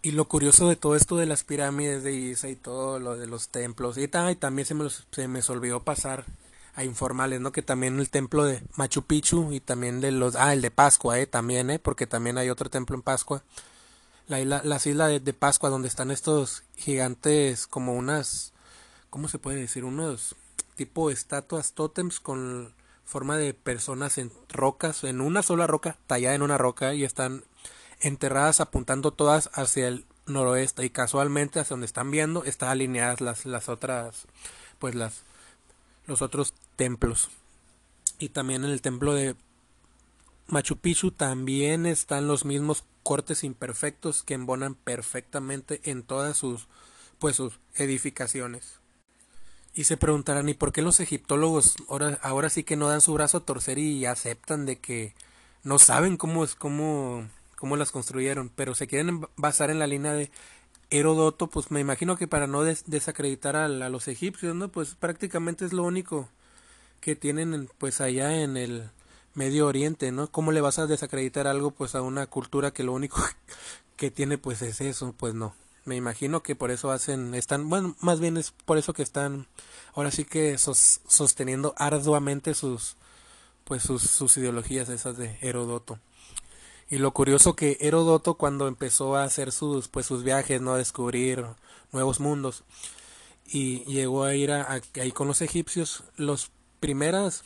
y 0.00 0.12
lo 0.12 0.26
curioso 0.26 0.68
de 0.68 0.76
todo 0.76 0.96
esto 0.96 1.16
de 1.16 1.26
las 1.26 1.44
pirámides 1.44 2.02
de 2.02 2.12
Giza 2.12 2.48
y 2.48 2.56
todo 2.56 2.98
lo 2.98 3.16
de 3.16 3.26
los 3.26 3.48
templos 3.48 3.98
y, 3.98 4.04
y 4.04 4.36
también 4.36 4.66
se 4.66 4.74
me, 4.74 4.88
se 4.88 5.28
me 5.28 5.40
olvidó 5.48 5.82
pasar 5.82 6.24
a 6.76 6.84
informales, 6.84 7.40
¿no? 7.40 7.52
Que 7.52 7.62
también 7.62 7.98
el 7.98 8.10
templo 8.10 8.44
de 8.44 8.62
Machu 8.76 9.02
Picchu 9.02 9.50
y 9.50 9.60
también 9.60 10.02
de 10.02 10.12
los... 10.12 10.36
Ah, 10.36 10.52
el 10.52 10.60
de 10.60 10.70
Pascua, 10.70 11.18
¿eh? 11.18 11.26
También, 11.26 11.70
¿eh? 11.70 11.78
Porque 11.78 12.06
también 12.06 12.36
hay 12.36 12.50
otro 12.50 12.68
templo 12.68 12.94
en 12.94 13.00
Pascua 13.00 13.42
la 14.28 14.40
isla, 14.40 14.60
las 14.64 14.86
islas 14.86 15.24
de, 15.24 15.32
Pascua, 15.32 15.70
donde 15.70 15.88
están 15.88 16.10
estos 16.10 16.64
gigantes, 16.76 17.66
como 17.66 17.94
unas, 17.94 18.52
¿cómo 19.10 19.28
se 19.28 19.38
puede 19.38 19.60
decir? 19.60 19.84
Unos 19.84 20.36
tipo 20.74 21.10
estatuas 21.10 21.72
tótems 21.72 22.20
con 22.20 22.74
forma 23.04 23.36
de 23.36 23.54
personas 23.54 24.18
en 24.18 24.32
rocas, 24.48 25.04
en 25.04 25.20
una 25.20 25.42
sola 25.42 25.66
roca, 25.66 25.96
tallada 26.06 26.34
en 26.34 26.42
una 26.42 26.58
roca, 26.58 26.94
y 26.94 27.04
están 27.04 27.44
enterradas 28.00 28.60
apuntando 28.60 29.12
todas 29.12 29.50
hacia 29.54 29.88
el 29.88 30.04
noroeste 30.26 30.84
y 30.84 30.90
casualmente 30.90 31.60
hacia 31.60 31.74
donde 31.74 31.86
están 31.86 32.10
viendo 32.10 32.44
están 32.44 32.70
alineadas 32.70 33.20
las, 33.20 33.46
las 33.46 33.68
otras 33.68 34.26
pues 34.78 34.94
las 34.94 35.22
los 36.06 36.20
otros 36.20 36.52
templos 36.74 37.30
y 38.18 38.30
también 38.30 38.64
en 38.64 38.70
el 38.70 38.82
templo 38.82 39.14
de 39.14 39.36
Machu 40.48 40.76
Picchu 40.76 41.10
también 41.10 41.86
están 41.86 42.28
los 42.28 42.44
mismos 42.44 42.84
cortes 43.02 43.44
imperfectos 43.44 44.22
que 44.22 44.34
embonan 44.34 44.74
perfectamente 44.74 45.80
en 45.84 46.02
todas 46.02 46.36
sus 46.36 46.68
pues 47.18 47.36
sus 47.36 47.58
edificaciones. 47.74 48.80
Y 49.74 49.84
se 49.84 49.96
preguntarán, 49.96 50.48
¿y 50.48 50.54
por 50.54 50.72
qué 50.72 50.82
los 50.82 51.00
egiptólogos 51.00 51.76
ahora, 51.88 52.18
ahora 52.22 52.50
sí 52.50 52.64
que 52.64 52.76
no 52.76 52.88
dan 52.88 53.00
su 53.00 53.12
brazo 53.12 53.38
a 53.38 53.44
torcer 53.44 53.78
y 53.78 54.06
aceptan 54.06 54.66
de 54.66 54.78
que 54.78 55.14
no 55.62 55.78
saben 55.78 56.16
cómo 56.16 56.44
es 56.44 56.54
cómo, 56.54 57.28
cómo 57.56 57.76
las 57.76 57.90
construyeron, 57.90 58.50
pero 58.54 58.74
se 58.74 58.86
quieren 58.86 59.26
basar 59.36 59.70
en 59.70 59.78
la 59.78 59.86
línea 59.86 60.12
de 60.12 60.30
Herodoto, 60.90 61.48
pues 61.48 61.70
me 61.70 61.80
imagino 61.80 62.16
que 62.16 62.28
para 62.28 62.46
no 62.46 62.62
desacreditar 62.62 63.56
a, 63.56 63.64
a, 63.64 63.88
los 63.88 64.08
egipcios, 64.08 64.54
¿no? 64.54 64.68
Pues 64.68 64.94
prácticamente 64.94 65.64
es 65.64 65.72
lo 65.72 65.82
único 65.82 66.28
que 67.00 67.16
tienen 67.16 67.68
pues 67.78 68.00
allá 68.00 68.42
en 68.42 68.56
el 68.56 68.90
Medio 69.36 69.66
Oriente, 69.66 70.10
¿no? 70.12 70.28
¿Cómo 70.32 70.50
le 70.50 70.62
vas 70.62 70.78
a 70.78 70.86
desacreditar 70.86 71.46
algo 71.46 71.70
pues 71.70 71.94
a 71.94 72.00
una 72.00 72.26
cultura 72.26 72.72
que 72.72 72.82
lo 72.82 72.92
único 72.94 73.22
que 73.96 74.10
tiene 74.10 74.38
pues 74.38 74.62
es 74.62 74.80
eso? 74.80 75.14
Pues 75.16 75.34
no. 75.34 75.54
Me 75.84 75.94
imagino 75.94 76.42
que 76.42 76.56
por 76.56 76.72
eso 76.72 76.90
hacen, 76.90 77.34
están, 77.34 77.68
bueno, 77.68 77.94
más 78.00 78.18
bien 78.18 78.38
es 78.38 78.50
por 78.50 78.78
eso 78.78 78.92
que 78.92 79.04
están 79.04 79.46
ahora 79.94 80.10
sí 80.10 80.24
que 80.24 80.58
sosteniendo 80.58 81.74
arduamente 81.76 82.54
sus, 82.54 82.96
pues 83.64 83.82
sus, 83.82 84.02
sus 84.02 84.36
ideologías 84.38 84.88
esas 84.88 85.16
de 85.16 85.38
Herodoto. 85.42 86.00
Y 86.88 86.96
lo 86.96 87.12
curioso 87.12 87.54
que 87.54 87.76
Herodoto 87.80 88.34
cuando 88.34 88.68
empezó 88.68 89.16
a 89.16 89.24
hacer 89.24 89.52
sus, 89.52 89.86
pues 89.88 90.06
sus 90.06 90.24
viajes, 90.24 90.60
¿no? 90.60 90.72
A 90.72 90.78
descubrir 90.78 91.44
nuevos 91.92 92.20
mundos 92.20 92.64
y 93.46 93.84
llegó 93.84 94.24
a 94.24 94.34
ir 94.34 94.50
a, 94.50 94.80
ahí 95.00 95.12
con 95.12 95.28
los 95.28 95.42
egipcios, 95.42 96.04
los 96.16 96.50
primeras 96.80 97.44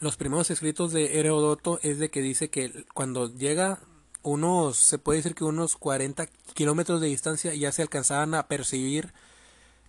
los 0.00 0.16
primeros 0.16 0.50
escritos 0.50 0.92
de 0.92 1.18
Herodoto 1.18 1.80
es 1.82 1.98
de 1.98 2.10
que 2.10 2.22
dice 2.22 2.50
que 2.50 2.84
cuando 2.94 3.34
llega 3.34 3.80
unos, 4.22 4.78
se 4.78 4.98
puede 4.98 5.18
decir 5.18 5.34
que 5.34 5.44
unos 5.44 5.76
40 5.76 6.26
kilómetros 6.54 7.00
de 7.00 7.08
distancia 7.08 7.54
ya 7.54 7.72
se 7.72 7.82
alcanzaban 7.82 8.34
a 8.34 8.46
percibir 8.46 9.12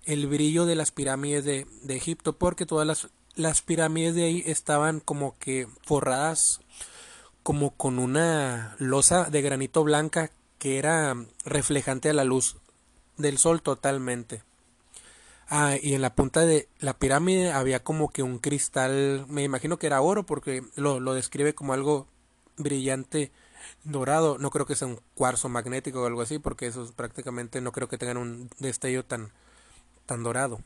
el 0.05 0.27
brillo 0.27 0.65
de 0.65 0.75
las 0.75 0.91
pirámides 0.91 1.45
de, 1.45 1.67
de 1.83 1.95
Egipto, 1.95 2.33
porque 2.33 2.65
todas 2.65 2.87
las, 2.87 3.09
las 3.35 3.61
pirámides 3.61 4.15
de 4.15 4.23
ahí 4.23 4.43
estaban 4.45 4.99
como 4.99 5.37
que 5.37 5.67
forradas 5.83 6.61
como 7.43 7.71
con 7.71 7.99
una 7.99 8.75
losa 8.79 9.25
de 9.29 9.41
granito 9.41 9.83
blanca 9.83 10.31
que 10.57 10.77
era 10.77 11.15
reflejante 11.45 12.09
a 12.09 12.13
la 12.13 12.23
luz 12.23 12.57
del 13.17 13.37
sol 13.37 13.61
totalmente. 13.61 14.43
Ah, 15.49 15.75
y 15.81 15.95
en 15.95 16.01
la 16.01 16.13
punta 16.13 16.45
de 16.45 16.69
la 16.79 16.93
pirámide 16.93 17.51
había 17.51 17.83
como 17.83 18.09
que 18.09 18.21
un 18.21 18.37
cristal, 18.37 19.25
me 19.27 19.43
imagino 19.43 19.79
que 19.79 19.87
era 19.87 19.99
oro 19.99 20.23
porque 20.23 20.63
lo, 20.75 20.99
lo 20.99 21.15
describe 21.15 21.55
como 21.55 21.73
algo 21.73 22.07
brillante 22.57 23.31
dorado. 23.83 24.37
No 24.37 24.51
creo 24.51 24.67
que 24.67 24.75
sea 24.75 24.87
un 24.87 24.99
cuarzo 25.15 25.49
magnético 25.49 26.03
o 26.03 26.05
algo 26.05 26.21
así 26.21 26.37
porque 26.37 26.67
esos 26.67 26.91
prácticamente 26.91 27.61
no 27.61 27.71
creo 27.71 27.87
que 27.89 27.97
tengan 27.97 28.17
un 28.17 28.49
destello 28.59 29.03
tan, 29.03 29.31
tan 30.05 30.21
dorado. 30.23 30.59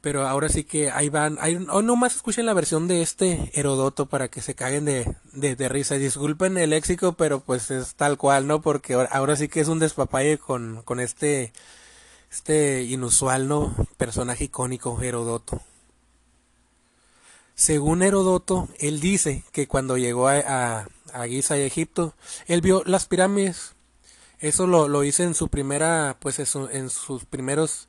Pero 0.00 0.26
ahora 0.26 0.48
sí 0.48 0.64
que 0.64 0.90
ahí 0.90 1.08
van, 1.08 1.38
ahí, 1.40 1.64
oh, 1.70 1.82
no 1.82 1.96
más 1.96 2.16
escuchen 2.16 2.46
la 2.46 2.54
versión 2.54 2.88
de 2.88 3.02
este 3.02 3.50
Herodoto 3.54 4.06
para 4.06 4.28
que 4.28 4.40
se 4.40 4.54
caguen 4.54 4.84
de, 4.84 5.16
de, 5.32 5.56
de 5.56 5.68
risa. 5.68 5.96
Disculpen 5.96 6.56
el 6.58 6.70
léxico, 6.70 7.12
pero 7.12 7.40
pues 7.40 7.70
es 7.70 7.94
tal 7.94 8.16
cual, 8.16 8.46
¿no? 8.46 8.60
Porque 8.60 8.94
ahora, 8.94 9.08
ahora 9.12 9.36
sí 9.36 9.48
que 9.48 9.60
es 9.60 9.68
un 9.68 9.80
despapalle 9.80 10.38
con, 10.38 10.82
con 10.82 11.00
este 11.00 11.52
este 12.30 12.82
inusual, 12.82 13.48
¿no? 13.48 13.74
Personaje 13.96 14.44
icónico, 14.44 15.00
Herodoto. 15.00 15.60
Según 17.54 18.02
Herodoto, 18.02 18.68
él 18.78 19.00
dice 19.00 19.42
que 19.52 19.66
cuando 19.66 19.96
llegó 19.96 20.28
a, 20.28 20.86
a, 21.12 21.26
Giza 21.26 21.58
y 21.58 21.62
Egipto, 21.62 22.14
él 22.46 22.60
vio 22.60 22.82
las 22.84 23.06
pirámides. 23.06 23.72
Eso 24.38 24.68
lo, 24.68 24.86
lo 24.86 25.02
en 25.02 25.34
su 25.34 25.48
primera, 25.48 26.16
pues 26.20 26.38
en 26.38 26.90
sus 26.90 27.24
primeros 27.24 27.88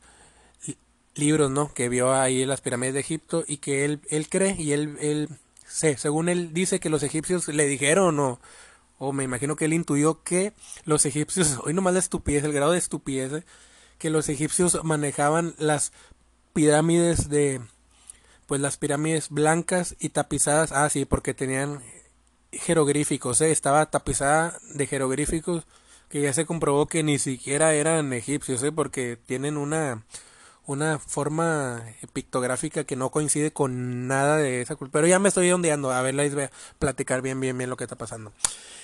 libros, 1.19 1.51
¿no? 1.51 1.71
Que 1.73 1.89
vio 1.89 2.13
ahí 2.13 2.45
las 2.45 2.61
pirámides 2.61 2.95
de 2.95 3.01
Egipto 3.01 3.43
y 3.47 3.57
que 3.57 3.85
él, 3.85 4.01
él 4.09 4.27
cree 4.29 4.55
y 4.57 4.71
él, 4.71 4.97
él, 4.99 5.29
sé, 5.67 5.97
según 5.97 6.29
él 6.29 6.53
dice 6.53 6.79
que 6.79 6.89
los 6.89 7.03
egipcios 7.03 7.47
le 7.47 7.67
dijeron 7.67 8.19
o, 8.19 8.39
o 8.97 9.13
me 9.13 9.23
imagino 9.23 9.55
que 9.55 9.65
él 9.65 9.73
intuyó 9.73 10.23
que 10.23 10.53
los 10.85 11.05
egipcios, 11.05 11.59
hoy 11.63 11.73
nomás 11.73 11.93
la 11.93 11.99
estupidez, 11.99 12.43
el 12.43 12.53
grado 12.53 12.71
de 12.71 12.79
estupidez, 12.79 13.33
¿eh? 13.33 13.43
Que 13.99 14.09
los 14.09 14.29
egipcios 14.29 14.83
manejaban 14.83 15.53
las 15.59 15.91
pirámides 16.53 17.29
de, 17.29 17.61
pues 18.47 18.59
las 18.59 18.77
pirámides 18.77 19.29
blancas 19.29 19.95
y 19.99 20.09
tapizadas, 20.09 20.71
ah 20.71 20.89
sí, 20.89 21.05
porque 21.05 21.35
tenían 21.35 21.83
jeroglíficos, 22.51 23.41
¿eh? 23.41 23.51
estaba 23.51 23.85
tapizada 23.91 24.59
de 24.73 24.87
jeroglíficos 24.87 25.65
que 26.09 26.21
ya 26.21 26.33
se 26.33 26.47
comprobó 26.47 26.87
que 26.87 27.03
ni 27.03 27.19
siquiera 27.19 27.75
eran 27.75 28.11
egipcios, 28.13 28.63
¿eh? 28.63 28.71
porque 28.71 29.17
tienen 29.27 29.57
una 29.57 30.03
una 30.69 30.99
forma 30.99 31.83
pictográfica 32.13 32.83
que 32.83 32.95
no 32.95 33.09
coincide 33.09 33.51
con 33.51 34.07
nada 34.07 34.37
de 34.37 34.61
esa 34.61 34.75
cultura. 34.75 34.99
Pero 34.99 35.07
ya 35.07 35.17
me 35.17 35.29
estoy 35.29 35.51
ondeando, 35.51 35.91
a 35.91 36.01
ver, 36.03 36.13
les 36.13 36.35
voy 36.35 36.47
platicar 36.77 37.23
bien, 37.23 37.39
bien, 37.39 37.57
bien 37.57 37.71
lo 37.71 37.75
que 37.75 37.85
está 37.85 37.95
pasando. 37.95 38.33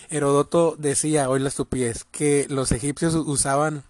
Herodoto 0.09 0.75
decía, 0.79 1.29
hoy 1.29 1.41
la 1.41 1.49
estupidez, 1.49 2.03
que 2.05 2.47
los 2.49 2.71
egipcios 2.71 3.13
usaban 3.13 3.83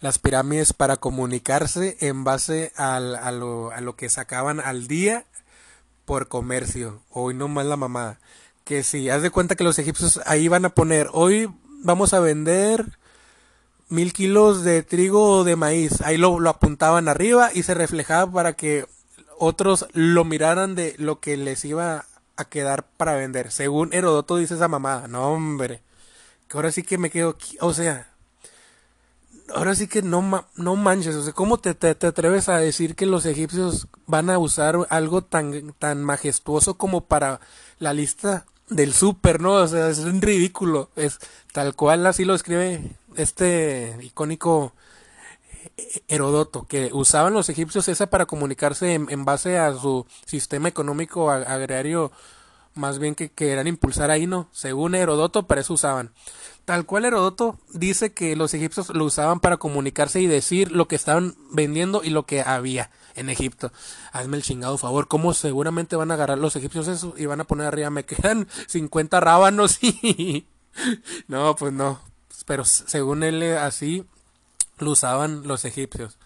las 0.00 0.18
pirámides 0.18 0.72
para 0.72 0.96
comunicarse 0.96 1.96
en 2.00 2.24
base 2.24 2.72
al, 2.76 3.14
a, 3.16 3.30
lo, 3.32 3.70
a 3.70 3.80
lo 3.80 3.96
que 3.96 4.08
sacaban 4.08 4.60
al 4.60 4.88
día 4.88 5.24
por 6.04 6.28
comercio. 6.28 7.02
Hoy 7.10 7.34
no 7.34 7.48
más 7.48 7.66
la 7.66 7.76
mamada. 7.76 8.18
Que 8.64 8.82
si 8.82 9.10
haz 9.10 9.22
de 9.22 9.30
cuenta 9.30 9.56
que 9.56 9.64
los 9.64 9.78
egipcios 9.78 10.20
ahí 10.26 10.48
van 10.48 10.64
a 10.64 10.74
poner, 10.74 11.08
hoy 11.12 11.52
vamos 11.82 12.14
a 12.14 12.20
vender 12.20 12.98
mil 13.88 14.12
kilos 14.12 14.62
de 14.64 14.82
trigo 14.82 15.38
o 15.38 15.44
de 15.44 15.56
maíz. 15.56 16.00
Ahí 16.02 16.16
lo, 16.16 16.40
lo 16.40 16.50
apuntaban 16.50 17.08
arriba 17.08 17.50
y 17.52 17.62
se 17.62 17.74
reflejaba 17.74 18.30
para 18.30 18.52
que 18.54 18.86
otros 19.38 19.86
lo 19.92 20.24
miraran 20.24 20.74
de 20.74 20.94
lo 20.98 21.20
que 21.20 21.36
les 21.36 21.64
iba 21.64 22.06
a 22.36 22.44
quedar 22.46 22.86
para 22.96 23.14
vender. 23.14 23.50
Según 23.50 23.92
Herodoto 23.92 24.36
dice 24.36 24.54
esa 24.54 24.68
mamada. 24.68 25.08
No, 25.08 25.30
hombre. 25.30 25.82
Que 26.48 26.56
ahora 26.56 26.72
sí 26.72 26.82
que 26.82 26.98
me 26.98 27.10
quedo, 27.10 27.36
o 27.60 27.72
sea, 27.74 28.09
ahora 29.54 29.74
sí 29.74 29.86
que 29.86 30.02
no, 30.02 30.46
no 30.56 30.76
manches, 30.76 31.14
o 31.14 31.22
sea, 31.22 31.32
¿cómo 31.32 31.58
te, 31.58 31.74
te, 31.74 32.06
atreves 32.06 32.48
a 32.48 32.58
decir 32.58 32.94
que 32.94 33.06
los 33.06 33.26
egipcios 33.26 33.88
van 34.06 34.30
a 34.30 34.38
usar 34.38 34.76
algo 34.90 35.22
tan, 35.22 35.72
tan 35.78 36.02
majestuoso 36.02 36.74
como 36.74 37.02
para 37.02 37.40
la 37.78 37.92
lista 37.92 38.46
del 38.68 38.92
súper, 38.92 39.40
¿no? 39.40 39.54
O 39.54 39.66
sea, 39.66 39.88
es 39.88 39.98
un 40.00 40.22
ridículo, 40.22 40.90
es 40.96 41.18
tal 41.52 41.74
cual 41.74 42.06
así 42.06 42.24
lo 42.24 42.34
escribe 42.34 42.96
este 43.16 43.96
icónico 44.02 44.72
Herodoto, 46.08 46.66
que 46.66 46.90
usaban 46.92 47.32
los 47.32 47.48
egipcios 47.48 47.88
esa 47.88 48.08
para 48.08 48.26
comunicarse 48.26 48.94
en, 48.94 49.24
base 49.24 49.58
a 49.58 49.74
su 49.74 50.06
sistema 50.26 50.68
económico 50.68 51.30
agrario, 51.30 52.12
más 52.74 52.98
bien 52.98 53.14
que, 53.14 53.30
que 53.30 53.50
eran 53.50 53.66
impulsar 53.66 54.10
ahí, 54.10 54.26
¿no? 54.26 54.48
Según 54.52 54.94
Herodoto, 54.94 55.46
para 55.46 55.60
eso 55.60 55.74
usaban. 55.74 56.12
Tal 56.64 56.86
cual 56.86 57.04
Herodoto 57.04 57.58
dice 57.72 58.12
que 58.12 58.36
los 58.36 58.54
egipcios 58.54 58.90
lo 58.90 59.04
usaban 59.04 59.40
para 59.40 59.56
comunicarse 59.56 60.20
y 60.20 60.26
decir 60.26 60.70
lo 60.70 60.86
que 60.86 60.96
estaban 60.96 61.34
vendiendo 61.50 62.02
y 62.04 62.10
lo 62.10 62.26
que 62.26 62.42
había 62.42 62.90
en 63.16 63.28
Egipto. 63.28 63.72
Hazme 64.12 64.36
el 64.36 64.42
chingado 64.42 64.78
favor, 64.78 65.08
¿cómo 65.08 65.34
seguramente 65.34 65.96
van 65.96 66.10
a 66.10 66.14
agarrar 66.14 66.38
los 66.38 66.54
egipcios 66.56 66.88
eso 66.88 67.14
y 67.16 67.26
van 67.26 67.40
a 67.40 67.44
poner 67.44 67.66
arriba, 67.66 67.90
me 67.90 68.04
quedan 68.04 68.46
50 68.68 69.20
rábanos 69.20 69.82
y... 69.82 70.46
no, 71.28 71.56
pues 71.56 71.72
no. 71.72 72.00
Pero 72.46 72.64
según 72.64 73.22
él 73.22 73.42
así 73.56 74.04
lo 74.78 74.92
usaban 74.92 75.46
los 75.46 75.64
egipcios. 75.64 76.18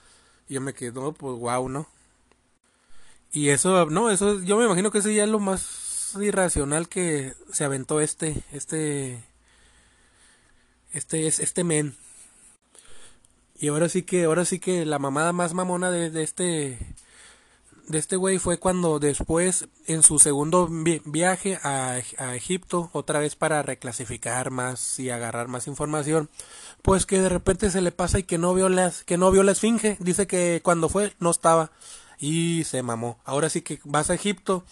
Y 0.48 0.54
yo 0.54 0.60
me 0.60 0.74
quedo, 0.74 1.12
pues 1.12 1.38
wow, 1.38 1.68
¿no? 1.68 1.88
Y 3.32 3.48
eso, 3.48 3.86
no, 3.86 4.10
eso, 4.10 4.40
yo 4.42 4.56
me 4.56 4.64
imagino 4.64 4.90
que 4.90 4.98
ese 4.98 5.14
ya 5.14 5.24
es 5.24 5.30
lo 5.30 5.40
más 5.40 5.60
irracional 6.22 6.88
que 6.88 7.34
se 7.52 7.64
aventó 7.64 8.00
este, 8.00 8.42
este 8.52 9.22
este 10.94 11.26
es 11.26 11.40
este 11.40 11.64
men. 11.64 11.96
Y 13.56 13.68
ahora 13.68 13.88
sí 13.88 14.02
que, 14.02 14.24
ahora 14.24 14.44
sí 14.44 14.58
que 14.58 14.84
la 14.84 14.98
mamada 14.98 15.32
más 15.32 15.54
mamona 15.54 15.90
de, 15.90 16.10
de 16.10 16.22
este 16.22 16.78
de 17.88 17.98
este 17.98 18.16
güey 18.16 18.38
fue 18.38 18.58
cuando 18.58 18.98
después 18.98 19.68
en 19.86 20.02
su 20.02 20.18
segundo 20.18 20.68
viaje 21.04 21.58
a, 21.62 22.00
a, 22.18 22.34
Egipto, 22.34 22.88
otra 22.92 23.18
vez 23.18 23.36
para 23.36 23.62
reclasificar 23.62 24.50
más 24.50 24.98
y 24.98 25.10
agarrar 25.10 25.48
más 25.48 25.66
información, 25.66 26.30
pues 26.82 27.04
que 27.04 27.20
de 27.20 27.28
repente 27.28 27.70
se 27.70 27.82
le 27.82 27.92
pasa 27.92 28.20
y 28.20 28.22
que 28.22 28.38
no 28.38 28.54
vio 28.54 28.68
las, 28.68 29.04
que 29.04 29.18
no 29.18 29.30
vio 29.30 29.42
la 29.42 29.52
esfinge, 29.52 29.98
dice 30.00 30.26
que 30.26 30.60
cuando 30.64 30.88
fue 30.88 31.12
no 31.18 31.30
estaba 31.30 31.72
y 32.18 32.64
se 32.64 32.82
mamó. 32.82 33.18
Ahora 33.24 33.50
sí 33.50 33.60
que 33.60 33.80
vas 33.84 34.08
a 34.10 34.14
Egipto, 34.14 34.64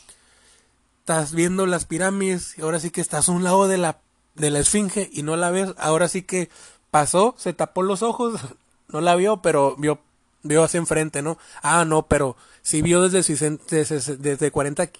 estás 1.02 1.34
viendo 1.34 1.66
las 1.66 1.84
pirámides, 1.84 2.56
y 2.56 2.62
ahora 2.62 2.78
sí 2.78 2.90
que 2.90 3.00
estás 3.00 3.28
a 3.28 3.32
un 3.32 3.42
lado 3.42 3.66
de 3.66 3.76
la 3.76 3.98
de 4.36 4.50
la 4.50 4.60
esfinge 4.60 5.10
y 5.12 5.24
no 5.24 5.36
la 5.36 5.50
ves. 5.50 5.74
Ahora 5.76 6.06
sí 6.06 6.22
que 6.22 6.48
pasó, 6.92 7.34
se 7.36 7.52
tapó 7.52 7.82
los 7.82 8.02
ojos, 8.02 8.40
no 8.88 9.00
la 9.00 9.16
vio, 9.16 9.42
pero 9.42 9.74
vio, 9.76 9.98
vio 10.44 10.62
hacia 10.62 10.78
enfrente, 10.78 11.20
¿no? 11.20 11.38
Ah, 11.60 11.84
no, 11.84 12.06
pero 12.06 12.36
si 12.62 12.82
vio 12.82 13.08
desde, 13.08 13.58
desde, 13.68 14.16
desde 14.16 14.50
40 14.52 14.90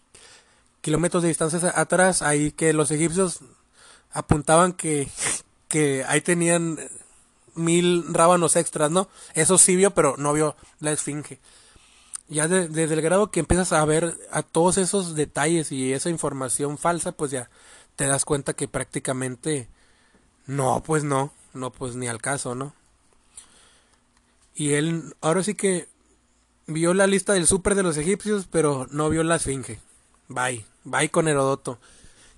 kilómetros 0.81 1.23
de 1.23 1.29
distancia 1.29 1.73
atrás, 1.77 2.21
ahí 2.21 2.51
que 2.51 2.73
los 2.73 2.91
egipcios 2.91 3.39
apuntaban 4.11 4.73
que, 4.73 5.09
que 5.69 6.05
ahí 6.09 6.21
tenían 6.21 6.81
mil 7.55 8.13
rábanos 8.13 8.57
extras, 8.57 8.91
¿no? 8.91 9.09
Eso 9.35 9.57
sí 9.57 9.77
vio, 9.77 9.93
pero 9.93 10.17
no 10.17 10.33
vio 10.33 10.57
la 10.81 10.91
esfinge. 10.91 11.39
Ya 12.33 12.49
desde 12.49 12.95
el 12.95 13.03
grado 13.03 13.31
que 13.31 13.41
empiezas 13.41 13.73
a 13.75 13.85
ver 13.85 14.17
a 14.31 14.43
todos 14.43 14.79
esos 14.79 15.15
detalles 15.15 15.71
y 15.71 15.93
esa 15.93 16.09
información 16.09 16.79
falsa, 16.79 17.13
pues 17.13 17.31
ya 17.31 17.51
te 17.95 18.07
das 18.07 18.25
cuenta 18.25 18.55
que 18.55 18.69
prácticamente 18.69 19.69
no, 20.47 20.83
pues 20.83 21.05
no, 21.05 21.31
no, 21.53 21.71
pues 21.71 21.95
ni 21.95 22.09
al 22.09 22.23
caso, 22.23 22.55
¿no? 22.55 22.75
Y 24.55 24.73
él 24.73 25.15
ahora 25.21 25.43
sí 25.43 25.55
que 25.55 25.89
vio 26.67 26.95
la 26.95 27.07
lista 27.07 27.35
del 27.35 27.47
súper 27.47 27.75
de 27.75 27.83
los 27.83 27.99
egipcios, 27.99 28.47
pero 28.51 28.87
no 28.91 29.11
vio 29.11 29.23
la 29.25 29.37
esfinge. 29.37 29.79
Bye, 30.29 30.65
bye 30.85 31.11
con 31.11 31.29
Herodoto. 31.29 31.79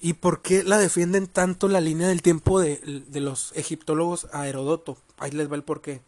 ¿Y 0.01 0.15
por 0.15 0.43
qué 0.43 0.65
la 0.65 0.77
defienden 0.79 1.29
tanto 1.29 1.69
la 1.69 1.81
línea 1.81 2.09
del 2.09 2.21
tiempo 2.21 2.59
de, 2.59 3.05
de 3.07 3.21
los 3.21 3.53
egiptólogos 3.55 4.27
a 4.33 4.49
Herodoto? 4.49 4.99
Ahí 5.19 5.31
les 5.31 5.51
va 5.51 5.55
el 5.55 5.63
porqué. 5.63 6.03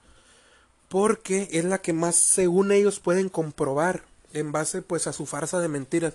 Porque 0.88 1.48
es 1.52 1.64
la 1.64 1.78
que 1.78 1.92
más, 1.92 2.16
según 2.16 2.72
ellos, 2.72 3.00
pueden 3.00 3.28
comprobar 3.28 4.04
en 4.32 4.52
base 4.52 4.82
pues 4.82 5.06
a 5.06 5.12
su 5.12 5.26
farsa 5.26 5.60
de 5.60 5.68
mentiras. 5.68 6.14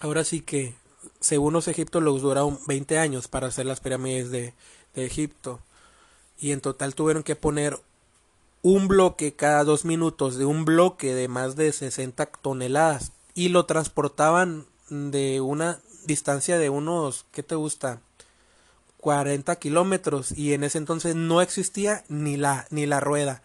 Ahora 0.00 0.24
sí 0.24 0.40
que 0.40 0.74
según 1.20 1.52
los 1.52 1.68
egiptos 1.68 2.02
los 2.02 2.22
duraron 2.22 2.58
20 2.66 2.98
años 2.98 3.28
para 3.28 3.48
hacer 3.48 3.66
las 3.66 3.80
pirámides 3.80 4.30
de, 4.30 4.54
de 4.94 5.06
Egipto. 5.06 5.60
Y 6.38 6.52
en 6.52 6.60
total 6.60 6.94
tuvieron 6.94 7.22
que 7.22 7.36
poner 7.36 7.78
un 8.62 8.88
bloque 8.88 9.34
cada 9.34 9.64
dos 9.64 9.84
minutos 9.84 10.36
de 10.36 10.44
un 10.44 10.64
bloque 10.64 11.14
de 11.14 11.28
más 11.28 11.56
de 11.56 11.72
60 11.72 12.26
toneladas 12.26 13.12
y 13.34 13.48
lo 13.48 13.66
transportaban 13.66 14.66
de 14.90 15.40
una 15.40 15.80
distancia 16.04 16.58
de 16.58 16.70
unos, 16.70 17.26
¿qué 17.30 17.42
te 17.42 17.54
gusta? 17.54 18.00
40 19.00 19.56
kilómetros 19.56 20.32
y 20.36 20.52
en 20.52 20.64
ese 20.64 20.78
entonces 20.78 21.14
no 21.14 21.40
existía 21.40 22.04
ni 22.08 22.36
la, 22.36 22.66
ni 22.70 22.86
la 22.86 23.00
rueda. 23.00 23.42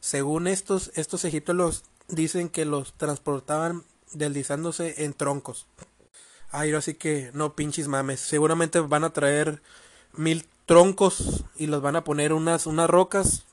Según 0.00 0.46
estos, 0.46 0.92
estos 0.94 1.24
egipcios 1.24 1.84
dicen 2.08 2.48
que 2.48 2.64
los 2.64 2.92
transportaban 2.94 3.84
deslizándose 4.12 5.04
en 5.04 5.14
troncos. 5.14 5.66
Ay, 6.50 6.72
así 6.72 6.94
que 6.94 7.30
no 7.34 7.56
pinches 7.56 7.88
mames. 7.88 8.20
Seguramente 8.20 8.78
van 8.80 9.04
a 9.04 9.12
traer 9.12 9.62
mil 10.12 10.46
troncos 10.66 11.44
y 11.56 11.66
los 11.66 11.82
van 11.82 11.96
a 11.96 12.04
poner 12.04 12.32
unas, 12.32 12.66
unas 12.66 12.88
rocas 12.88 13.44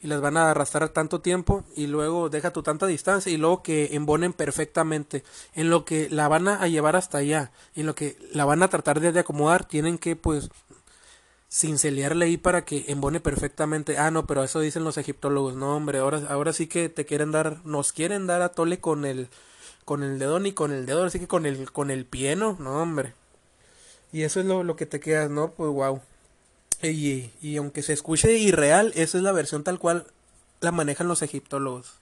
y 0.00 0.06
las 0.06 0.20
van 0.20 0.36
a 0.36 0.50
arrastrar 0.50 0.88
tanto 0.90 1.20
tiempo 1.20 1.64
y 1.76 1.86
luego 1.86 2.28
deja 2.28 2.52
tu 2.52 2.62
tanta 2.62 2.86
distancia 2.86 3.32
y 3.32 3.36
luego 3.36 3.62
que 3.62 3.94
embonen 3.94 4.32
perfectamente. 4.32 5.24
En 5.54 5.70
lo 5.70 5.84
que 5.84 6.08
la 6.10 6.28
van 6.28 6.48
a 6.48 6.66
llevar 6.68 6.96
hasta 6.96 7.18
allá, 7.18 7.52
en 7.74 7.86
lo 7.86 7.94
que 7.94 8.16
la 8.32 8.44
van 8.44 8.62
a 8.62 8.68
tratar 8.68 9.00
de 9.00 9.18
acomodar, 9.18 9.64
tienen 9.64 9.98
que 9.98 10.16
pues 10.16 10.50
cincelearle 11.50 12.26
ahí 12.26 12.36
para 12.36 12.64
que 12.64 12.84
embone 12.88 13.20
perfectamente. 13.20 13.98
Ah, 13.98 14.10
no, 14.10 14.26
pero 14.26 14.44
eso 14.44 14.60
dicen 14.60 14.84
los 14.84 14.98
egiptólogos. 14.98 15.54
No, 15.54 15.76
hombre, 15.76 15.98
ahora, 15.98 16.22
ahora 16.28 16.52
sí 16.52 16.66
que 16.66 16.88
te 16.88 17.06
quieren 17.06 17.32
dar, 17.32 17.64
nos 17.64 17.92
quieren 17.92 18.26
dar 18.26 18.42
a 18.42 18.50
tole 18.50 18.80
con 18.80 19.04
el 19.04 19.28
con 19.84 20.02
el 20.02 20.18
dedo 20.18 20.38
ni 20.38 20.52
con 20.52 20.70
el 20.70 20.84
dedo, 20.84 21.04
así 21.04 21.18
que 21.18 21.26
con 21.26 21.46
el, 21.46 21.72
con 21.72 21.90
el 21.90 22.04
pie, 22.04 22.36
¿no? 22.36 22.58
No, 22.60 22.82
hombre. 22.82 23.14
Y 24.12 24.22
eso 24.22 24.40
es 24.40 24.44
lo, 24.44 24.62
lo 24.62 24.76
que 24.76 24.84
te 24.84 25.00
quedas, 25.00 25.30
¿no? 25.30 25.52
Pues 25.52 25.70
wow. 25.70 26.02
Y, 26.82 27.30
y 27.40 27.56
aunque 27.56 27.82
se 27.82 27.94
escuche 27.94 28.36
irreal, 28.36 28.92
esa 28.96 29.16
es 29.16 29.24
la 29.24 29.32
versión 29.32 29.64
tal 29.64 29.78
cual 29.78 30.06
la 30.60 30.72
manejan 30.72 31.08
los 31.08 31.22
egiptólogos. 31.22 31.94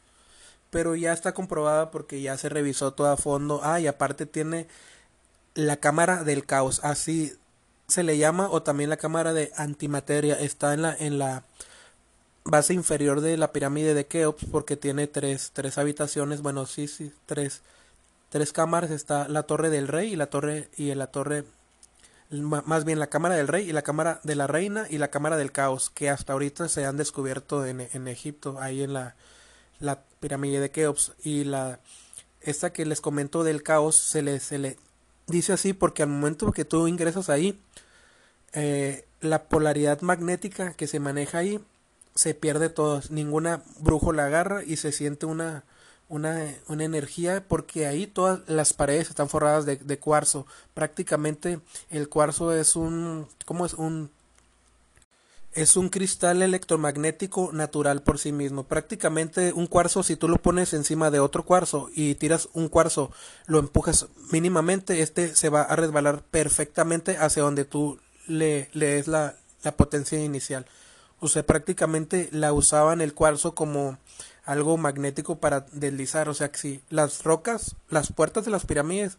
Pero 0.71 0.97
ya 0.97 1.13
está 1.13 1.33
comprobada 1.33 1.93
porque 1.93 2.21
ya 2.21 2.37
se 2.37 2.49
revisó 2.49 2.93
todo 2.93 3.09
a 3.09 3.17
fondo. 3.17 3.61
Ah, 3.63 3.79
y 3.79 3.87
aparte 3.87 4.27
tiene 4.27 4.67
la 5.55 5.77
cámara 5.77 6.25
del 6.25 6.45
caos, 6.45 6.81
así 6.83 7.35
se 7.89 8.03
le 8.03 8.19
llama, 8.19 8.49
o 8.51 8.63
también 8.63 8.91
la 8.91 8.97
cámara 8.97 9.33
de 9.33 9.53
antimateria. 9.57 10.39
Está 10.39 10.75
en 10.75 10.83
la, 10.83 10.97
en 10.99 11.19
la 11.19 11.45
base 12.45 12.75
inferior 12.75 13.21
de 13.21 13.37
la 13.37 13.53
pirámide 13.53 13.95
de 13.95 14.07
Keops 14.07 14.45
porque 14.51 14.77
tiene 14.77 15.07
tres, 15.07 15.51
tres 15.53 15.79
habitaciones, 15.79 16.43
bueno, 16.43 16.67
sí, 16.67 16.89
sí, 16.89 17.13
tres, 17.27 17.63
tres 18.31 18.53
cámaras. 18.53 18.91
Está 18.91 19.29
la 19.29 19.45
torre 19.45 19.71
del 19.71 19.89
rey 19.89 20.13
y 20.13 20.17
la 20.17 20.27
torre, 20.27 20.69
y 20.77 20.95
la 20.95 21.09
torre 21.09 21.45
más 22.31 22.85
bien 22.85 22.99
la 22.99 23.07
cámara 23.07 23.37
del 23.37 23.47
rey 23.47 23.69
y 23.69 23.73
la 23.73 23.83
cámara 23.83 24.21
de 24.25 24.35
la 24.35 24.49
reina 24.49 24.87
y 24.91 24.99
la 24.99 25.09
cámara 25.09 25.37
del 25.37 25.53
caos 25.53 25.91
que 25.91 26.11
hasta 26.11 26.33
ahorita 26.33 26.69
se 26.69 26.85
han 26.85 26.97
descubierto 26.97 27.65
en, 27.65 27.89
en 27.93 28.09
Egipto 28.09 28.57
ahí 28.61 28.83
en 28.83 28.93
la, 28.95 29.15
la 29.79 30.03
pirámide 30.19 30.59
de 30.59 30.73
Keops 30.73 31.13
y 31.23 31.45
la 31.45 31.79
esta 32.41 32.73
que 32.73 32.85
les 32.85 33.01
comento 33.01 33.45
del 33.45 33.63
caos 33.63 33.97
se 33.97 34.23
le, 34.23 34.41
se 34.41 34.59
le 34.59 34.77
dice 35.27 35.53
así 35.53 35.73
porque 35.73 36.03
al 36.03 36.09
momento 36.09 36.53
que 36.53 36.65
tú 36.65 36.89
ingresas 36.89 37.29
ahí 37.31 37.61
eh, 38.53 39.07
la 39.21 39.45
polaridad 39.45 40.01
magnética 40.01 40.75
que 40.75 40.87
se 40.87 41.01
maneja 41.01 41.39
ahí 41.39 41.61
se 42.15 42.35
pierde 42.35 42.69
todo 42.69 43.03
ninguna 43.11 43.63
brújula 43.81 44.27
agarra 44.27 44.65
y 44.65 44.77
se 44.77 44.93
siente 44.93 45.27
una 45.27 45.65
una, 46.09 46.55
una 46.69 46.85
energía 46.85 47.45
porque 47.47 47.87
ahí 47.87 48.07
todas 48.07 48.41
las 48.49 48.73
paredes 48.73 49.09
están 49.09 49.29
forradas 49.29 49.67
de, 49.67 49.77
de 49.77 49.99
cuarzo. 49.99 50.47
Prácticamente 50.75 51.61
el 51.91 52.09
cuarzo 52.09 52.53
es 52.53 52.77
un, 52.77 53.27
¿cómo 53.45 53.67
es? 53.67 53.75
Un, 53.75 54.11
es 55.57 55.77
un 55.77 55.89
cristal 55.89 56.43
electromagnético 56.43 57.51
natural 57.53 58.03
por 58.03 58.19
sí 58.19 58.31
mismo. 58.31 58.65
Prácticamente 58.65 59.55
un 59.55 59.67
cuarzo, 59.67 60.03
si 60.03 60.15
tú 60.15 60.29
lo 60.29 60.37
pones 60.37 60.75
encima 60.75 61.11
de 61.11 61.19
otro 61.19 61.45
cuarzo 61.45 61.89
y 61.95 62.15
tiras 62.15 62.51
un 62.53 62.69
cuarzo, 62.69 63.11
lo 63.47 63.59
empujas 63.59 64.07
mínimamente, 64.31 65.01
este 65.01 65.35
se 65.35 65.49
va 65.49 65.63
a 65.63 65.75
resbalar 65.75 66.23
perfectamente 66.31 67.17
hacia 67.17 67.43
donde 67.43 67.65
tú 67.65 67.99
le, 68.27 68.69
le 68.75 69.03
la, 69.05 69.35
la 69.65 69.73
potencia 69.73 70.23
inicial. 70.23 70.67
O 71.21 71.29
sea, 71.29 71.43
prácticamente 71.43 72.29
la 72.33 72.53
usaban 72.53 73.01
el 73.01 73.15
cuarzo 73.15 73.55
como 73.55 73.99
algo 74.45 74.77
magnético 74.77 75.39
para 75.39 75.67
deslizar. 75.73 76.29
O 76.29 76.35
sea 76.35 76.51
que 76.51 76.59
si 76.59 76.83
las 76.91 77.25
rocas, 77.25 77.77
las 77.89 78.13
puertas 78.13 78.45
de 78.45 78.51
las 78.51 78.67
pirámides 78.67 79.17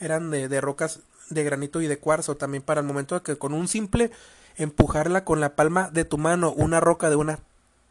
eran 0.00 0.30
de, 0.30 0.48
de 0.48 0.60
rocas 0.60 1.00
de 1.30 1.44
granito 1.44 1.80
y 1.80 1.86
de 1.86 1.98
cuarzo 1.98 2.36
también 2.36 2.62
para 2.62 2.80
el 2.80 2.86
momento 2.86 3.14
de 3.14 3.22
que 3.22 3.36
con 3.36 3.52
un 3.52 3.68
simple 3.68 4.10
empujarla 4.56 5.24
con 5.24 5.40
la 5.40 5.54
palma 5.54 5.90
de 5.90 6.04
tu 6.04 6.18
mano 6.18 6.52
una 6.52 6.80
roca 6.80 7.10
de 7.10 7.16
una 7.16 7.38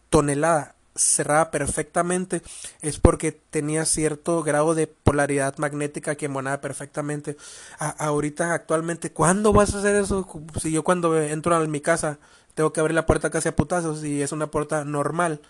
tonelada 0.10 0.76
cerrada 0.98 1.52
perfectamente 1.52 2.42
es 2.82 3.00
porque 3.00 3.32
tenía 3.32 3.86
cierto 3.86 4.44
grado 4.44 4.76
de 4.76 4.88
polaridad 4.88 5.58
magnética 5.58 6.16
que 6.16 6.26
emanaba 6.26 6.60
perfectamente. 6.60 7.38
ahorita, 7.80 8.54
actualmente, 8.54 9.12
¿cuándo 9.12 9.54
vas 9.54 9.74
a 9.74 9.80
hacer 9.80 9.96
eso? 9.96 10.28
Si 10.60 10.72
yo 10.72 10.84
cuando 10.84 11.20
entro 11.22 11.56
a 11.56 11.66
mi 11.68 11.82
casa 11.82 12.18
tengo 12.56 12.74
que 12.74 12.80
abrir 12.80 12.96
la 12.96 13.06
puerta 13.06 13.30
casi 13.30 13.50
a 13.50 13.56
putazos 13.56 14.04
y 14.04 14.22
es 14.22 14.32
una 14.32 14.48
puerta 14.48 14.84
normal. 14.84 15.42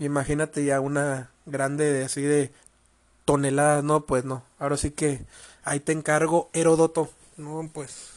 Imagínate 0.00 0.64
ya 0.64 0.80
una 0.80 1.30
grande 1.46 2.04
así 2.04 2.22
de 2.22 2.52
toneladas, 3.24 3.84
no, 3.84 4.02
pues 4.06 4.24
no. 4.24 4.42
Ahora 4.58 4.76
sí 4.76 4.90
que 4.90 5.20
ahí 5.64 5.80
te 5.80 5.92
encargo 5.92 6.50
Heródoto. 6.52 7.10
No, 7.38 7.70
pues. 7.72 8.10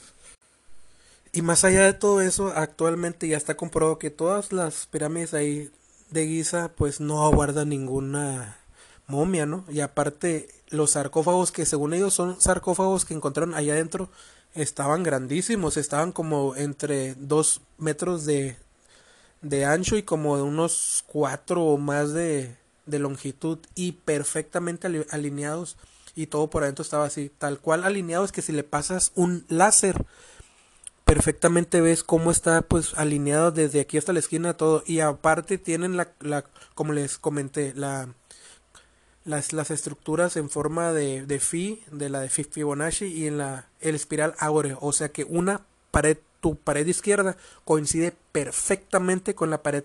Y 1.31 1.41
más 1.43 1.63
allá 1.63 1.85
de 1.85 1.93
todo 1.93 2.21
eso, 2.21 2.51
actualmente 2.55 3.27
ya 3.27 3.37
está 3.37 3.55
comprobado 3.55 3.99
que 3.99 4.09
todas 4.09 4.51
las 4.51 4.87
pirámides 4.87 5.33
ahí 5.33 5.71
de 6.09 6.27
Giza 6.27 6.71
pues 6.75 6.99
no 6.99 7.25
aguardan 7.25 7.69
ninguna 7.69 8.57
momia, 9.07 9.45
¿no? 9.45 9.63
Y 9.69 9.79
aparte 9.79 10.49
los 10.69 10.91
sarcófagos 10.91 11.51
que 11.51 11.65
según 11.65 11.93
ellos 11.93 12.13
son 12.13 12.39
sarcófagos 12.41 13.05
que 13.05 13.13
encontraron 13.13 13.53
allá 13.53 13.73
adentro 13.73 14.09
estaban 14.55 15.03
grandísimos, 15.03 15.77
estaban 15.77 16.11
como 16.11 16.55
entre 16.57 17.15
dos 17.15 17.61
metros 17.77 18.25
de, 18.25 18.57
de 19.41 19.65
ancho 19.65 19.95
y 19.95 20.03
como 20.03 20.35
de 20.35 20.43
unos 20.43 21.05
cuatro 21.07 21.63
o 21.63 21.77
más 21.77 22.11
de, 22.13 22.57
de 22.85 22.99
longitud 22.99 23.59
y 23.75 23.93
perfectamente 23.93 25.05
alineados 25.11 25.77
y 26.15 26.27
todo 26.27 26.49
por 26.49 26.63
adentro 26.63 26.83
estaba 26.83 27.05
así, 27.05 27.31
tal 27.37 27.59
cual 27.59 27.83
alineados 27.83 28.31
que 28.31 28.41
si 28.41 28.51
le 28.51 28.63
pasas 28.63 29.11
un 29.15 29.45
láser 29.47 30.05
perfectamente 31.05 31.81
ves 31.81 32.03
cómo 32.03 32.31
está 32.31 32.61
pues 32.61 32.93
alineado 32.95 33.51
desde 33.51 33.81
aquí 33.81 33.97
hasta 33.97 34.13
la 34.13 34.19
esquina 34.19 34.55
todo 34.55 34.83
y 34.85 34.99
aparte 34.99 35.57
tienen 35.57 35.97
la, 35.97 36.13
la 36.19 36.45
como 36.73 36.93
les 36.93 37.17
comenté 37.17 37.73
la 37.75 38.07
las, 39.23 39.53
las 39.53 39.71
estructuras 39.71 40.35
en 40.35 40.49
forma 40.49 40.93
de, 40.93 41.25
de 41.25 41.39
Phi, 41.39 41.83
de 41.91 42.09
la 42.09 42.21
de 42.21 42.29
Fibonacci 42.29 43.05
y 43.05 43.27
en 43.27 43.37
la 43.37 43.67
el 43.79 43.95
espiral 43.95 44.35
áureo, 44.39 44.77
o 44.81 44.93
sea 44.93 45.09
que 45.09 45.25
una 45.25 45.61
pared 45.91 46.17
tu 46.41 46.55
pared 46.55 46.85
izquierda 46.87 47.37
coincide 47.63 48.13
perfectamente 48.31 49.35
con 49.35 49.49
la 49.49 49.61
pared 49.61 49.83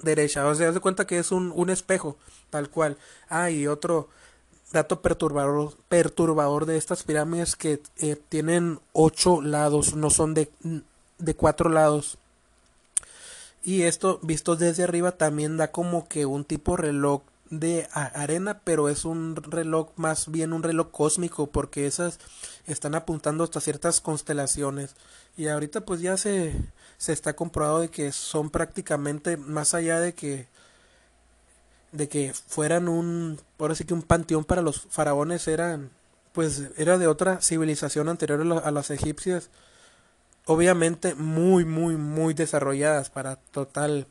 derecha. 0.00 0.46
O 0.46 0.54
sea, 0.54 0.68
haz 0.68 0.74
de 0.74 0.80
cuenta 0.80 1.06
que 1.06 1.18
es 1.18 1.32
un, 1.32 1.50
un 1.54 1.70
espejo, 1.70 2.16
tal 2.50 2.70
cual. 2.70 2.98
Ah, 3.28 3.50
y 3.50 3.66
otro 3.66 4.08
dato 4.74 5.00
perturbador, 5.00 5.74
perturbador 5.88 6.66
de 6.66 6.76
estas 6.76 7.04
pirámides 7.04 7.56
que 7.56 7.80
eh, 7.96 8.16
tienen 8.28 8.80
ocho 8.92 9.40
lados, 9.40 9.94
no 9.94 10.10
son 10.10 10.34
de, 10.34 10.50
de 11.18 11.34
cuatro 11.34 11.70
lados. 11.70 12.18
Y 13.62 13.82
esto, 13.82 14.18
visto 14.22 14.56
desde 14.56 14.82
arriba, 14.82 15.12
también 15.12 15.56
da 15.56 15.70
como 15.70 16.06
que 16.06 16.26
un 16.26 16.44
tipo 16.44 16.76
reloj 16.76 17.22
de 17.48 17.88
arena, 17.92 18.60
pero 18.64 18.88
es 18.88 19.04
un 19.04 19.36
reloj 19.36 19.90
más 19.96 20.30
bien 20.30 20.52
un 20.52 20.62
reloj 20.62 20.90
cósmico, 20.90 21.46
porque 21.46 21.86
esas 21.86 22.18
están 22.66 22.94
apuntando 22.94 23.44
hasta 23.44 23.60
ciertas 23.60 24.00
constelaciones 24.00 24.96
y 25.36 25.48
ahorita 25.48 25.82
pues 25.82 26.00
ya 26.00 26.16
se, 26.16 26.54
se 26.98 27.12
está 27.12 27.34
comprobado 27.34 27.80
de 27.80 27.90
que 27.90 28.12
son 28.12 28.50
prácticamente 28.50 29.36
más 29.36 29.74
allá 29.74 30.00
de 30.00 30.14
que 30.14 30.48
de 31.94 32.08
que 32.08 32.34
fueran 32.34 32.88
un 32.88 33.40
ahora 33.58 33.74
sí 33.74 33.84
que 33.84 33.94
un 33.94 34.02
panteón 34.02 34.44
para 34.44 34.62
los 34.62 34.82
faraones 34.90 35.46
eran 35.48 35.90
pues 36.32 36.64
era 36.76 36.98
de 36.98 37.06
otra 37.06 37.40
civilización 37.40 38.08
anterior 38.08 38.62
a, 38.64 38.70
las 38.72 38.90
egipcias. 38.90 39.48
Obviamente 40.44 41.14
muy 41.14 41.64
muy 41.64 41.96
muy 41.96 42.34
desarrolladas 42.34 43.10
para 43.10 43.36
total 43.36 44.06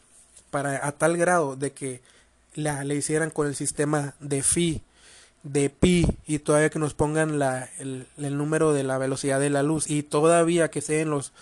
para 0.49 0.87
a 0.87 0.93
tal 0.93 1.17
grado 1.17 1.57
de 1.57 1.73
que 1.73 2.01
la 2.55 2.83
le 2.85 2.95
hicieran 2.95 3.29
con 3.29 3.47
el 3.47 3.55
sistema 3.55 4.15
de 4.19 4.41
phi 4.41 4.81
de 5.43 5.69
pi 5.69 6.07
y 6.25 6.39
todavía 6.39 6.69
que 6.69 6.79
nos 6.79 6.93
pongan 6.93 7.37
la, 7.37 7.69
el, 7.77 8.07
el, 8.17 8.37
número 8.37 8.71
de 8.71 8.83
la 8.83 8.97
velocidad 8.97 9.41
de 9.41 9.49
la 9.49 9.61
luz 9.61 9.89
y 9.89 10.03
todavía 10.03 10.71
que 10.71 10.79
estén 10.79 11.09
los 11.09 11.33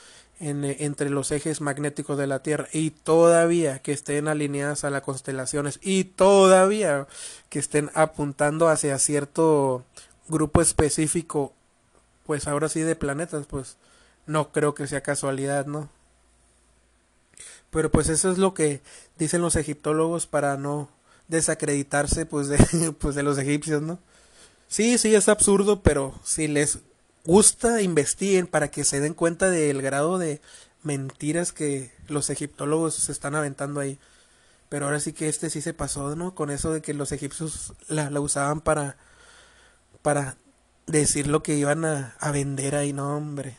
en, 0.42 0.66
entre 0.66 1.10
los 1.10 1.32
ejes 1.32 1.62
magnéticos 1.62 2.18
de 2.18 2.28
la 2.28 2.44
Tierra. 2.44 2.68
Y 2.74 2.92
todavía 2.92 3.80
que 3.80 3.94
estén 3.94 4.28
alineadas 4.28 4.84
a 4.84 4.90
las 4.90 5.04
constelaciones. 5.04 5.80
Y 5.82 6.04
todavía 6.04 7.08
que 7.50 7.60
estén 7.60 7.92
apuntando 7.94 8.68
hacia 8.68 8.98
cierto 9.00 9.86
grupo 10.28 10.62
específico 10.62 11.54
pues 12.26 12.48
ahora 12.48 12.70
sí 12.70 12.80
de 12.82 12.96
planetas 12.96 13.46
pues 13.48 13.76
no 14.26 14.52
creo 14.54 14.74
que 14.74 14.88
sea 14.88 15.02
casualidad 15.02 15.66
no 15.66 15.90
pero 17.72 17.90
pues 17.90 18.10
eso 18.10 18.32
es 18.32 18.38
lo 18.38 18.54
que 18.54 18.82
dicen 19.18 19.42
los 19.42 19.56
egiptólogos 19.56 20.28
para 20.28 20.58
no 20.58 20.90
desacreditarse 21.30 22.26
pues 22.26 22.50
de, 22.50 22.92
pues 23.00 23.16
de 23.16 23.24
los 23.24 23.38
egipcios, 23.40 23.82
¿no? 23.82 23.98
Sí, 24.68 24.98
sí, 24.98 25.16
es 25.16 25.28
absurdo, 25.28 25.82
pero 25.82 26.14
si 26.24 26.48
les 26.48 26.80
gusta, 27.26 27.82
investiguen 27.82 28.48
para 28.48 28.70
que 28.70 28.84
se 28.84 29.00
den 29.00 29.14
cuenta 29.14 29.50
del 29.50 29.82
grado 29.82 30.18
de 30.18 30.42
mentiras 30.84 31.52
que 31.52 31.92
los 32.08 32.30
egiptólogos 32.30 32.96
se 32.96 33.12
están 33.12 33.36
aventando 33.36 33.80
ahí. 33.80 34.00
Pero 34.70 34.86
ahora 34.86 35.00
sí 35.00 35.14
que 35.14 35.28
este 35.28 35.50
sí 35.50 35.62
se 35.62 35.74
pasó, 35.74 36.16
¿no? 36.16 36.34
Con 36.34 36.50
eso 36.50 36.72
de 36.72 36.82
que 36.82 36.94
los 36.94 37.12
egipcios 37.12 37.74
la, 37.88 38.08
usaban 38.20 38.62
para, 38.62 38.96
para 40.02 40.38
decir 40.88 41.28
lo 41.28 41.44
que 41.44 41.56
iban 41.56 41.84
a, 41.86 42.16
a 42.20 42.32
vender 42.32 42.76
ahí, 42.76 42.94
no, 42.94 43.16
hombre. 43.18 43.58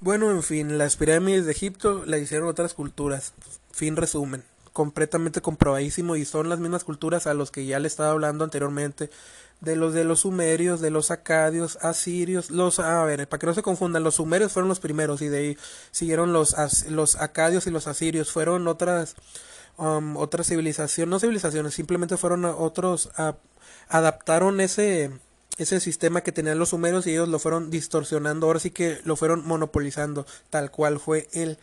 Bueno, 0.00 0.30
en 0.30 0.42
fin, 0.42 0.78
las 0.78 0.96
pirámides 0.96 1.46
de 1.46 1.52
Egipto 1.52 2.04
la 2.06 2.18
hicieron 2.18 2.48
otras 2.48 2.74
culturas. 2.74 3.32
Fin 3.72 3.96
resumen 3.96 4.44
completamente 4.78 5.40
comprobadísimo 5.40 6.14
y 6.14 6.24
son 6.24 6.48
las 6.48 6.60
mismas 6.60 6.84
culturas 6.84 7.26
a 7.26 7.34
los 7.34 7.50
que 7.50 7.66
ya 7.66 7.80
le 7.80 7.88
estaba 7.88 8.12
hablando 8.12 8.44
anteriormente 8.44 9.10
de 9.60 9.74
los 9.74 9.92
de 9.92 10.04
los 10.04 10.20
sumerios, 10.20 10.80
de 10.80 10.90
los 10.90 11.10
acadios, 11.10 11.78
asirios, 11.82 12.52
los 12.52 12.78
a 12.78 13.02
ver, 13.02 13.28
para 13.28 13.40
que 13.40 13.46
no 13.48 13.54
se 13.54 13.62
confundan, 13.62 14.04
los 14.04 14.14
sumerios 14.14 14.52
fueron 14.52 14.68
los 14.68 14.78
primeros 14.78 15.20
y 15.20 15.26
de 15.26 15.38
ahí 15.38 15.58
siguieron 15.90 16.32
los 16.32 16.54
los 16.88 17.16
acadios 17.16 17.66
y 17.66 17.72
los 17.72 17.88
asirios, 17.88 18.30
fueron 18.30 18.68
otras 18.68 19.16
um, 19.78 20.16
otras 20.16 20.46
civilizaciones, 20.46 21.10
no 21.10 21.18
civilizaciones, 21.18 21.74
simplemente 21.74 22.16
fueron 22.16 22.44
otros 22.44 23.10
adaptaron 23.88 24.60
ese 24.60 25.10
ese 25.56 25.80
sistema 25.80 26.20
que 26.20 26.30
tenían 26.30 26.60
los 26.60 26.68
sumerios 26.68 27.04
y 27.08 27.10
ellos 27.10 27.28
lo 27.28 27.40
fueron 27.40 27.68
distorsionando, 27.68 28.46
ahora 28.46 28.60
sí 28.60 28.70
que 28.70 29.00
lo 29.02 29.16
fueron 29.16 29.44
monopolizando, 29.44 30.24
tal 30.50 30.70
cual 30.70 31.00
fue 31.00 31.26
el 31.32 31.58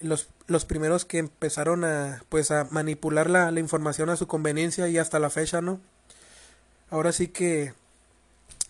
los, 0.00 0.28
los 0.46 0.64
primeros 0.64 1.04
que 1.04 1.18
empezaron 1.18 1.84
a 1.84 2.22
pues 2.28 2.50
a 2.50 2.68
manipular 2.70 3.30
la, 3.30 3.50
la 3.50 3.60
información 3.60 4.10
a 4.10 4.16
su 4.16 4.26
conveniencia 4.26 4.88
y 4.88 4.98
hasta 4.98 5.18
la 5.18 5.30
fecha, 5.30 5.60
¿no? 5.60 5.80
Ahora 6.90 7.12
sí 7.12 7.28
que 7.28 7.72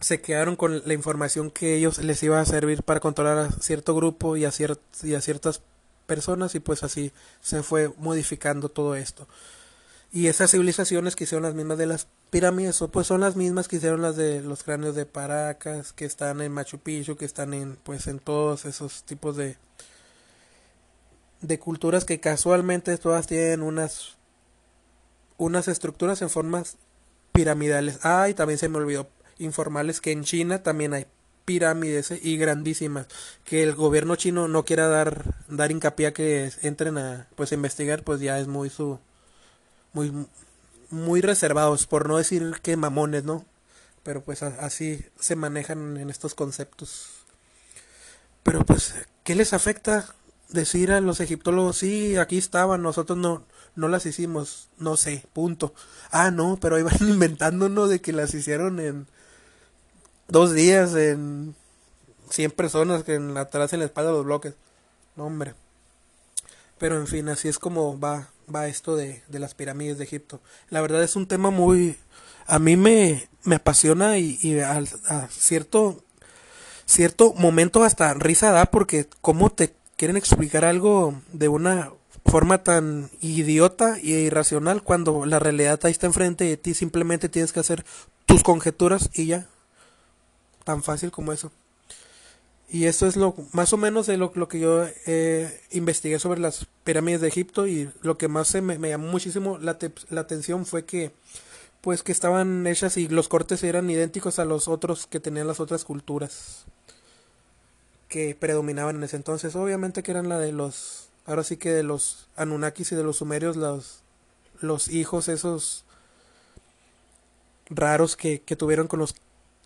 se 0.01 0.21
quedaron 0.21 0.57
con 0.57 0.83
la 0.87 0.95
información 0.95 1.51
que 1.51 1.75
ellos 1.75 1.99
les 1.99 2.23
iba 2.23 2.41
a 2.41 2.45
servir 2.45 2.83
para 2.83 3.01
controlar 3.01 3.39
a 3.39 3.51
cierto 3.51 3.95
grupo 3.95 4.37
y 4.37 4.45
a, 4.45 4.53
y 5.03 5.15
a 5.15 5.21
ciertas 5.21 5.63
personas 6.07 6.55
y 6.55 6.61
pues 6.61 6.83
así 6.83 7.13
se 7.41 7.63
fue 7.63 7.91
modificando 7.99 8.69
todo 8.69 8.95
esto. 8.95 9.27
Y 10.13 10.29
esas 10.29 10.51
civilizaciones 10.51 11.17
que 11.17 11.25
hicieron 11.25 11.43
las 11.43 11.55
mismas 11.55 11.79
de 11.79 11.87
las 11.87 12.07
pirámides, 12.31 12.83
pues 12.93 13.07
son 13.07 13.21
las 13.21 13.37
mismas 13.37 13.69
que 13.69 13.77
hicieron 13.77 14.03
las 14.03 14.17
de 14.17 14.41
los 14.41 14.63
cráneos 14.63 14.95
de 14.95 15.05
Paracas, 15.05 15.93
que 15.93 16.05
están 16.05 16.41
en 16.41 16.53
Machu 16.53 16.79
Picchu, 16.79 17.17
que 17.17 17.25
están 17.25 17.53
en 17.55 17.77
pues 17.83 18.07
en 18.07 18.19
todos 18.19 18.65
esos 18.65 19.03
tipos 19.03 19.37
de 19.37 19.57
de 21.41 21.59
culturas 21.59 22.05
que 22.05 22.21
casualmente 22.21 22.97
todas 22.99 23.27
tienen 23.27 23.63
unas 23.63 24.17
unas 25.39 25.69
estructuras 25.69 26.23
en 26.23 26.31
formas 26.31 26.77
piramidales. 27.33 27.99
Ah, 28.03 28.29
y 28.29 28.35
también 28.35 28.59
se 28.59 28.69
me 28.69 28.79
olvidó 28.79 29.09
informarles 29.39 30.01
que 30.01 30.13
en 30.13 30.25
China 30.25 30.63
también 30.63 30.95
hay 30.95 31.07
pirámides 31.45 32.11
eh, 32.11 32.21
y 32.23 32.39
grandísimas 32.39 33.07
que 33.45 33.63
el 33.63 33.75
gobierno 33.75 34.17
chino 34.17 34.49
no 34.49 34.65
quiera 34.65 34.89
dar 34.89 35.35
dar 35.49 35.71
hincapié 35.71 36.09
a 36.09 36.13
que 36.13 36.51
entren 36.63 36.99
a 36.99 37.29
pues 37.37 37.53
investigar 37.53 38.03
pues 38.03 38.21
ya 38.21 38.41
es 38.41 38.49
muy 38.49 38.69
su 38.71 38.99
muy 39.93 40.13
muy 40.91 41.21
reservados 41.21 41.87
por 41.87 42.09
no 42.09 42.17
decir 42.17 42.55
que 42.63 42.77
mamones 42.77 43.25
no 43.25 43.45
pero 44.07 44.23
pues 44.23 44.45
así 44.45 45.05
se 45.19 45.35
manejan 45.35 45.97
en 45.97 46.11
estos 46.11 46.37
conceptos. 46.37 47.09
Pero 48.45 48.65
pues 48.65 48.95
qué 49.25 49.35
les 49.35 49.53
afecta 49.53 50.15
decir 50.49 50.93
a 50.93 51.01
los 51.01 51.21
egiptólogos 51.21 51.79
sí 51.79 52.17
aquí 52.17 52.39
estaban 52.39 52.83
nosotros 52.83 53.19
no 53.19 53.45
no 53.75 53.89
las 53.89 54.07
hicimos 54.07 54.69
no 54.79 54.97
sé 54.97 55.27
punto 55.33 55.75
ah 56.11 56.31
no 56.31 56.57
pero 56.61 56.79
iban 56.79 56.97
inventando 57.01 57.67
uno 57.67 57.89
de 57.89 58.01
que 58.01 58.13
las 58.13 58.33
hicieron 58.35 58.81
en 58.81 59.07
dos 60.29 60.55
días 60.55 60.95
en 60.95 61.55
100 62.31 62.51
personas 62.53 63.05
que 63.05 63.15
en, 63.15 63.37
atrás 63.37 63.73
en 63.73 63.81
la 63.81 63.87
espalda 63.87 64.11
de 64.11 64.17
los 64.17 64.27
bloques. 64.27 64.55
No, 65.15 65.27
hombre. 65.27 65.55
Pero 66.79 66.97
en 66.97 67.07
fin, 67.07 67.29
así 67.29 67.49
es 67.49 67.59
como 67.59 67.99
va, 67.99 68.29
va 68.53 68.67
esto 68.67 68.97
de, 68.97 69.23
de 69.29 69.39
las 69.39 69.55
pirámides 69.55 69.99
de 69.99 70.05
Egipto. 70.05 70.41
La 70.69 70.81
verdad 70.81 71.03
es 71.03 71.17
un 71.17 71.27
tema 71.27 71.51
muy... 71.51 71.99
A 72.47 72.59
mí 72.59 72.77
me, 72.77 73.29
me 73.45 73.57
apasiona 73.57 74.19
y, 74.19 74.39
y 74.41 74.61
a, 74.61 74.83
a, 75.09 75.29
cierto, 75.29 76.05
cierto 76.85 77.33
momento 77.35 77.83
hasta 77.83 78.15
risa 78.15 78.53
da 78.53 78.67
porque 78.67 79.09
cómo 79.21 79.51
te 79.51 79.75
quieren 79.97 80.17
explicar 80.17 80.65
algo 80.65 81.15
de 81.33 81.49
una 81.49 81.93
forma 82.25 82.63
tan 82.63 83.11
idiota 83.21 83.99
y 84.03 84.13
irracional 84.13 84.83
cuando 84.83 85.27
la 85.27 85.39
realidad 85.39 85.81
ahí 85.85 85.93
está 85.93 86.07
enfrente 86.07 86.45
de 86.45 86.57
ti 86.57 86.75
simplemente 86.75 87.29
tienes 87.29 87.53
que 87.53 87.61
hacer 87.61 87.85
tus 88.27 88.43
conjeturas 88.43 89.11
y 89.15 89.27
ya 89.27 89.47
tan 90.65 90.83
fácil 90.83 91.11
como 91.11 91.33
eso. 91.33 91.53
Y 92.69 92.87
eso 92.87 93.07
es 93.07 93.15
lo 93.15 93.37
más 93.53 93.73
o 93.73 93.77
menos 93.77 94.09
de 94.09 94.17
lo, 94.17 94.33
que 94.49 94.59
yo 94.59 94.85
eh, 95.07 95.61
investigué 95.71 96.19
sobre 96.19 96.41
las 96.41 96.67
pirámides 96.83 97.21
de 97.21 97.29
Egipto 97.29 97.69
y 97.69 97.91
lo 98.03 98.19
que 98.19 98.27
más 98.27 98.49
se 98.49 98.61
me, 98.61 98.77
llamó 98.89 99.07
muchísimo 99.07 99.57
la, 99.59 99.79
la, 100.11 100.21
atención 100.21 100.67
fue 100.67 100.85
que 100.85 101.13
pues 101.81 102.03
que 102.03 102.11
estaban 102.11 102.67
hechas 102.67 102.97
y 102.97 103.07
los 103.07 103.29
cortes 103.29 103.63
eran 103.63 103.89
idénticos 103.89 104.41
a 104.41 104.45
los 104.45 104.67
otros 104.67 105.07
que 105.07 105.21
tenían 105.21 105.47
las 105.47 105.61
otras 105.61 105.85
culturas 105.85 106.67
que 108.09 108.35
predominaban 108.35 108.97
en 108.97 109.05
ese 109.05 109.17
entonces. 109.17 109.57
Obviamente 109.57 110.03
que 110.03 110.11
eran 110.11 110.29
la 110.29 110.39
de 110.39 110.53
los 110.53 111.09
ahora 111.27 111.43
sí 111.45 111.57
que 111.57 111.71
de 111.71 111.83
los 111.83 112.29
Anunnakis 112.37 112.93
y 112.93 112.97
de 112.97 113.03
los 113.03 113.17
sumerios 113.17 113.57
los 113.57 114.03
los 114.61 114.89
hijos 114.89 115.29
esos 115.29 115.85
raros 117.69 118.17
que, 118.17 118.41
que 118.43 118.57
tuvieron 118.57 118.89
con 118.89 119.01
los 119.01 119.17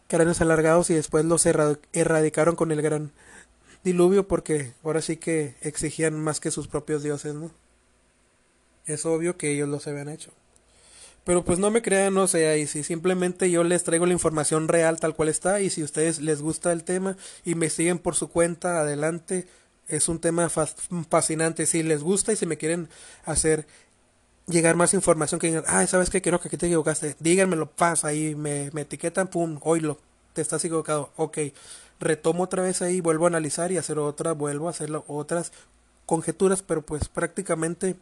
cráneos 0.08 0.40
alargados 0.40 0.90
y 0.90 0.94
después 0.94 1.24
los 1.24 1.46
erradicaron 1.46 2.56
con 2.56 2.72
el 2.72 2.82
gran 2.82 3.12
diluvio 3.84 4.26
porque 4.26 4.72
ahora 4.82 5.02
sí 5.02 5.16
que 5.16 5.54
exigían 5.60 6.18
más 6.18 6.40
que 6.40 6.50
sus 6.50 6.66
propios 6.68 7.02
dioses, 7.02 7.34
¿no? 7.34 7.50
Es 8.86 9.06
obvio 9.06 9.36
que 9.36 9.52
ellos 9.52 9.68
los 9.68 9.86
habían 9.86 10.08
hecho. 10.08 10.32
Pero 11.24 11.44
pues 11.44 11.58
no 11.58 11.70
me 11.70 11.82
crean, 11.82 12.14
no 12.14 12.26
sé, 12.26 12.58
y 12.58 12.66
si 12.66 12.82
simplemente 12.82 13.50
yo 13.50 13.62
les 13.62 13.84
traigo 13.84 14.06
la 14.06 14.12
información 14.12 14.68
real 14.68 14.98
tal 14.98 15.14
cual 15.14 15.28
está 15.28 15.60
y 15.60 15.70
si 15.70 15.82
a 15.82 15.84
ustedes 15.84 16.20
les 16.20 16.40
gusta 16.40 16.72
el 16.72 16.82
tema, 16.82 17.16
investiguen 17.44 17.98
por 17.98 18.14
su 18.16 18.28
cuenta, 18.28 18.80
adelante. 18.80 19.46
Es 19.88 20.08
un 20.08 20.20
tema 20.20 20.48
fascinante. 20.48 21.66
Si 21.66 21.82
les 21.82 22.02
gusta 22.02 22.32
y 22.32 22.36
si 22.36 22.46
me 22.46 22.56
quieren 22.56 22.88
hacer 23.24 23.66
llegar 24.46 24.76
más 24.76 24.94
información 24.94 25.40
que 25.40 25.48
digan, 25.48 25.64
ay, 25.66 25.86
¿sabes 25.86 26.10
qué? 26.10 26.22
Creo 26.22 26.40
que 26.40 26.48
aquí 26.48 26.56
te 26.56 26.66
equivocaste. 26.66 27.16
Díganmelo, 27.18 27.70
pasa 27.70 28.08
ahí, 28.08 28.34
me, 28.34 28.70
me 28.72 28.82
etiquetan, 28.82 29.28
pum, 29.28 29.58
oílo, 29.62 29.98
te 30.32 30.42
estás 30.42 30.64
equivocado. 30.64 31.10
Ok, 31.16 31.38
retomo 31.98 32.44
otra 32.44 32.62
vez 32.62 32.82
ahí, 32.82 33.00
vuelvo 33.00 33.26
a 33.26 33.28
analizar 33.28 33.72
y 33.72 33.78
hacer 33.78 33.98
otra, 33.98 34.32
vuelvo 34.32 34.68
a 34.68 34.70
hacer 34.70 34.90
otras 35.06 35.52
conjeturas, 36.06 36.62
pero 36.62 36.82
pues 36.82 37.08
prácticamente 37.08 37.96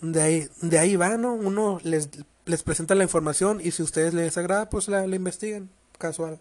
de 0.00 0.22
ahí, 0.22 0.48
de 0.62 0.78
ahí 0.78 0.96
va, 0.96 1.16
¿no? 1.16 1.34
Uno 1.34 1.80
les, 1.82 2.08
les 2.44 2.62
presenta 2.62 2.94
la 2.94 3.04
información 3.04 3.60
y 3.62 3.70
si 3.70 3.82
a 3.82 3.84
ustedes 3.84 4.14
les 4.14 4.36
agrada, 4.38 4.70
pues 4.70 4.88
la, 4.88 5.06
la 5.06 5.16
investigan, 5.16 5.70
casual. 5.98 6.38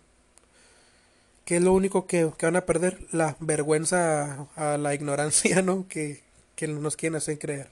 ¿Qué 1.45 1.57
es 1.57 1.61
lo 1.61 1.73
único 1.73 2.07
que, 2.07 2.31
que, 2.37 2.45
van 2.45 2.55
a 2.55 2.65
perder? 2.65 3.05
La 3.11 3.37
vergüenza 3.39 4.47
a, 4.55 4.73
a 4.73 4.77
la 4.77 4.93
ignorancia, 4.95 5.61
¿no? 5.61 5.87
Que, 5.87 6.23
que 6.55 6.67
nos 6.67 6.95
quieren 6.95 7.15
hacer 7.15 7.39
creer. 7.39 7.69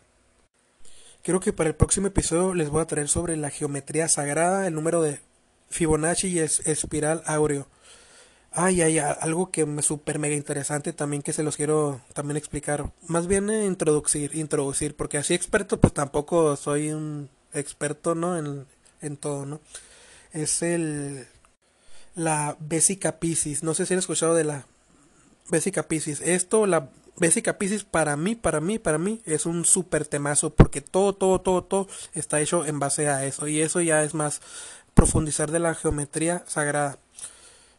Creo 1.24 1.40
que 1.40 1.54
para 1.54 1.70
el 1.70 1.76
próximo 1.76 2.08
episodio 2.08 2.54
les 2.54 2.70
voy 2.70 2.82
a 2.82 2.86
traer 2.86 3.08
sobre 3.08 3.38
la 3.38 3.50
geometría 3.50 4.10
sagrada, 4.10 4.68
el 4.68 4.74
número 4.74 5.02
de 5.02 5.22
Fibonacci 5.70 6.28
y 6.28 6.40
es 6.40 6.60
espiral 6.68 7.24
áureo. 7.26 7.68
Ay, 8.54 8.82
hay 8.82 9.00
algo 9.00 9.50
que 9.50 9.66
me 9.66 9.82
súper 9.82 10.20
mega 10.20 10.36
interesante 10.36 10.94
también 10.94 11.24
que 11.24 11.34
se 11.34 11.44
los 11.44 11.58
quiero 11.58 12.02
también 12.14 12.38
explicar. 12.38 12.92
Más 13.08 13.28
bien 13.28 13.50
introducir, 13.50 14.36
introducir, 14.36 14.96
porque 14.96 15.18
así 15.18 15.34
experto 15.34 15.80
pues 15.80 15.94
tampoco 15.94 16.56
soy 16.56 16.92
un 16.92 17.30
experto, 17.54 18.14
¿no? 18.16 18.38
En, 18.38 18.66
en 19.02 19.18
todo, 19.18 19.46
¿no? 19.46 19.60
Es 20.34 20.62
el 20.62 21.28
la 22.16 22.56
Vesica 22.60 23.20
Piscis. 23.20 23.64
No 23.64 23.74
sé 23.74 23.86
si 23.86 23.94
han 23.94 24.00
escuchado 24.00 24.36
de 24.36 24.44
la 24.44 24.66
Vesica 25.50 25.84
Piscis. 25.84 26.22
Esto, 26.22 26.66
la 26.68 26.90
Basic 27.16 27.54
Pisces 27.58 27.84
para 27.84 28.18
mí, 28.18 28.36
para 28.36 28.60
mí, 28.60 28.80
para 28.80 28.98
mí 28.98 29.22
es 29.26 29.46
un 29.46 29.66
súper 29.66 30.08
temazo 30.08 30.50
porque 30.50 30.82
todo, 30.82 31.14
todo, 31.14 31.42
todo, 31.42 31.64
todo 31.64 31.88
está 32.14 32.42
hecho 32.42 32.66
en 32.66 32.80
base 32.80 33.08
a 33.08 33.26
eso 33.26 33.48
y 33.48 33.62
eso 33.62 33.82
ya 33.82 34.04
es 34.04 34.14
más 34.14 34.42
profundizar 34.94 35.52
de 35.52 35.60
la 35.60 35.76
geometría 35.76 36.44
sagrada. 36.48 36.98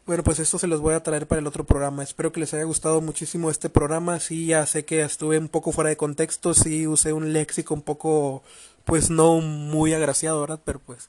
Bueno, 0.06 0.22
pues 0.22 0.38
esto 0.38 0.58
se 0.58 0.66
los 0.66 0.80
voy 0.80 0.94
a 0.94 1.02
traer 1.02 1.26
para 1.26 1.40
el 1.40 1.46
otro 1.46 1.64
programa. 1.64 2.02
Espero 2.02 2.30
que 2.30 2.40
les 2.40 2.52
haya 2.52 2.64
gustado 2.64 3.00
muchísimo 3.00 3.50
este 3.50 3.70
programa. 3.70 4.20
Sí, 4.20 4.46
ya 4.46 4.66
sé 4.66 4.84
que 4.84 5.02
estuve 5.02 5.38
un 5.38 5.48
poco 5.48 5.72
fuera 5.72 5.90
de 5.90 5.96
contexto, 5.96 6.52
sí 6.52 6.86
usé 6.86 7.12
un 7.12 7.32
léxico 7.32 7.72
un 7.72 7.82
poco, 7.82 8.42
pues 8.84 9.08
no 9.08 9.40
muy 9.40 9.94
agraciado, 9.94 10.40
¿verdad? 10.42 10.60
Pero 10.64 10.78
pues 10.80 11.08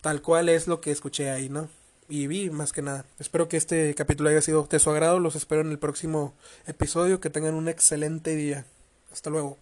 tal 0.00 0.22
cual 0.22 0.48
es 0.48 0.68
lo 0.68 0.80
que 0.80 0.92
escuché 0.92 1.30
ahí, 1.30 1.48
¿no? 1.48 1.68
y 2.08 2.26
vi 2.26 2.50
más 2.50 2.72
que 2.72 2.82
nada. 2.82 3.04
Espero 3.18 3.48
que 3.48 3.56
este 3.56 3.94
capítulo 3.94 4.30
haya 4.30 4.40
sido 4.40 4.66
de 4.70 4.78
su 4.78 4.90
agrado. 4.90 5.20
Los 5.20 5.36
espero 5.36 5.60
en 5.62 5.70
el 5.70 5.78
próximo 5.78 6.34
episodio. 6.66 7.20
Que 7.20 7.30
tengan 7.30 7.54
un 7.54 7.68
excelente 7.68 8.36
día. 8.36 8.66
Hasta 9.12 9.30
luego. 9.30 9.58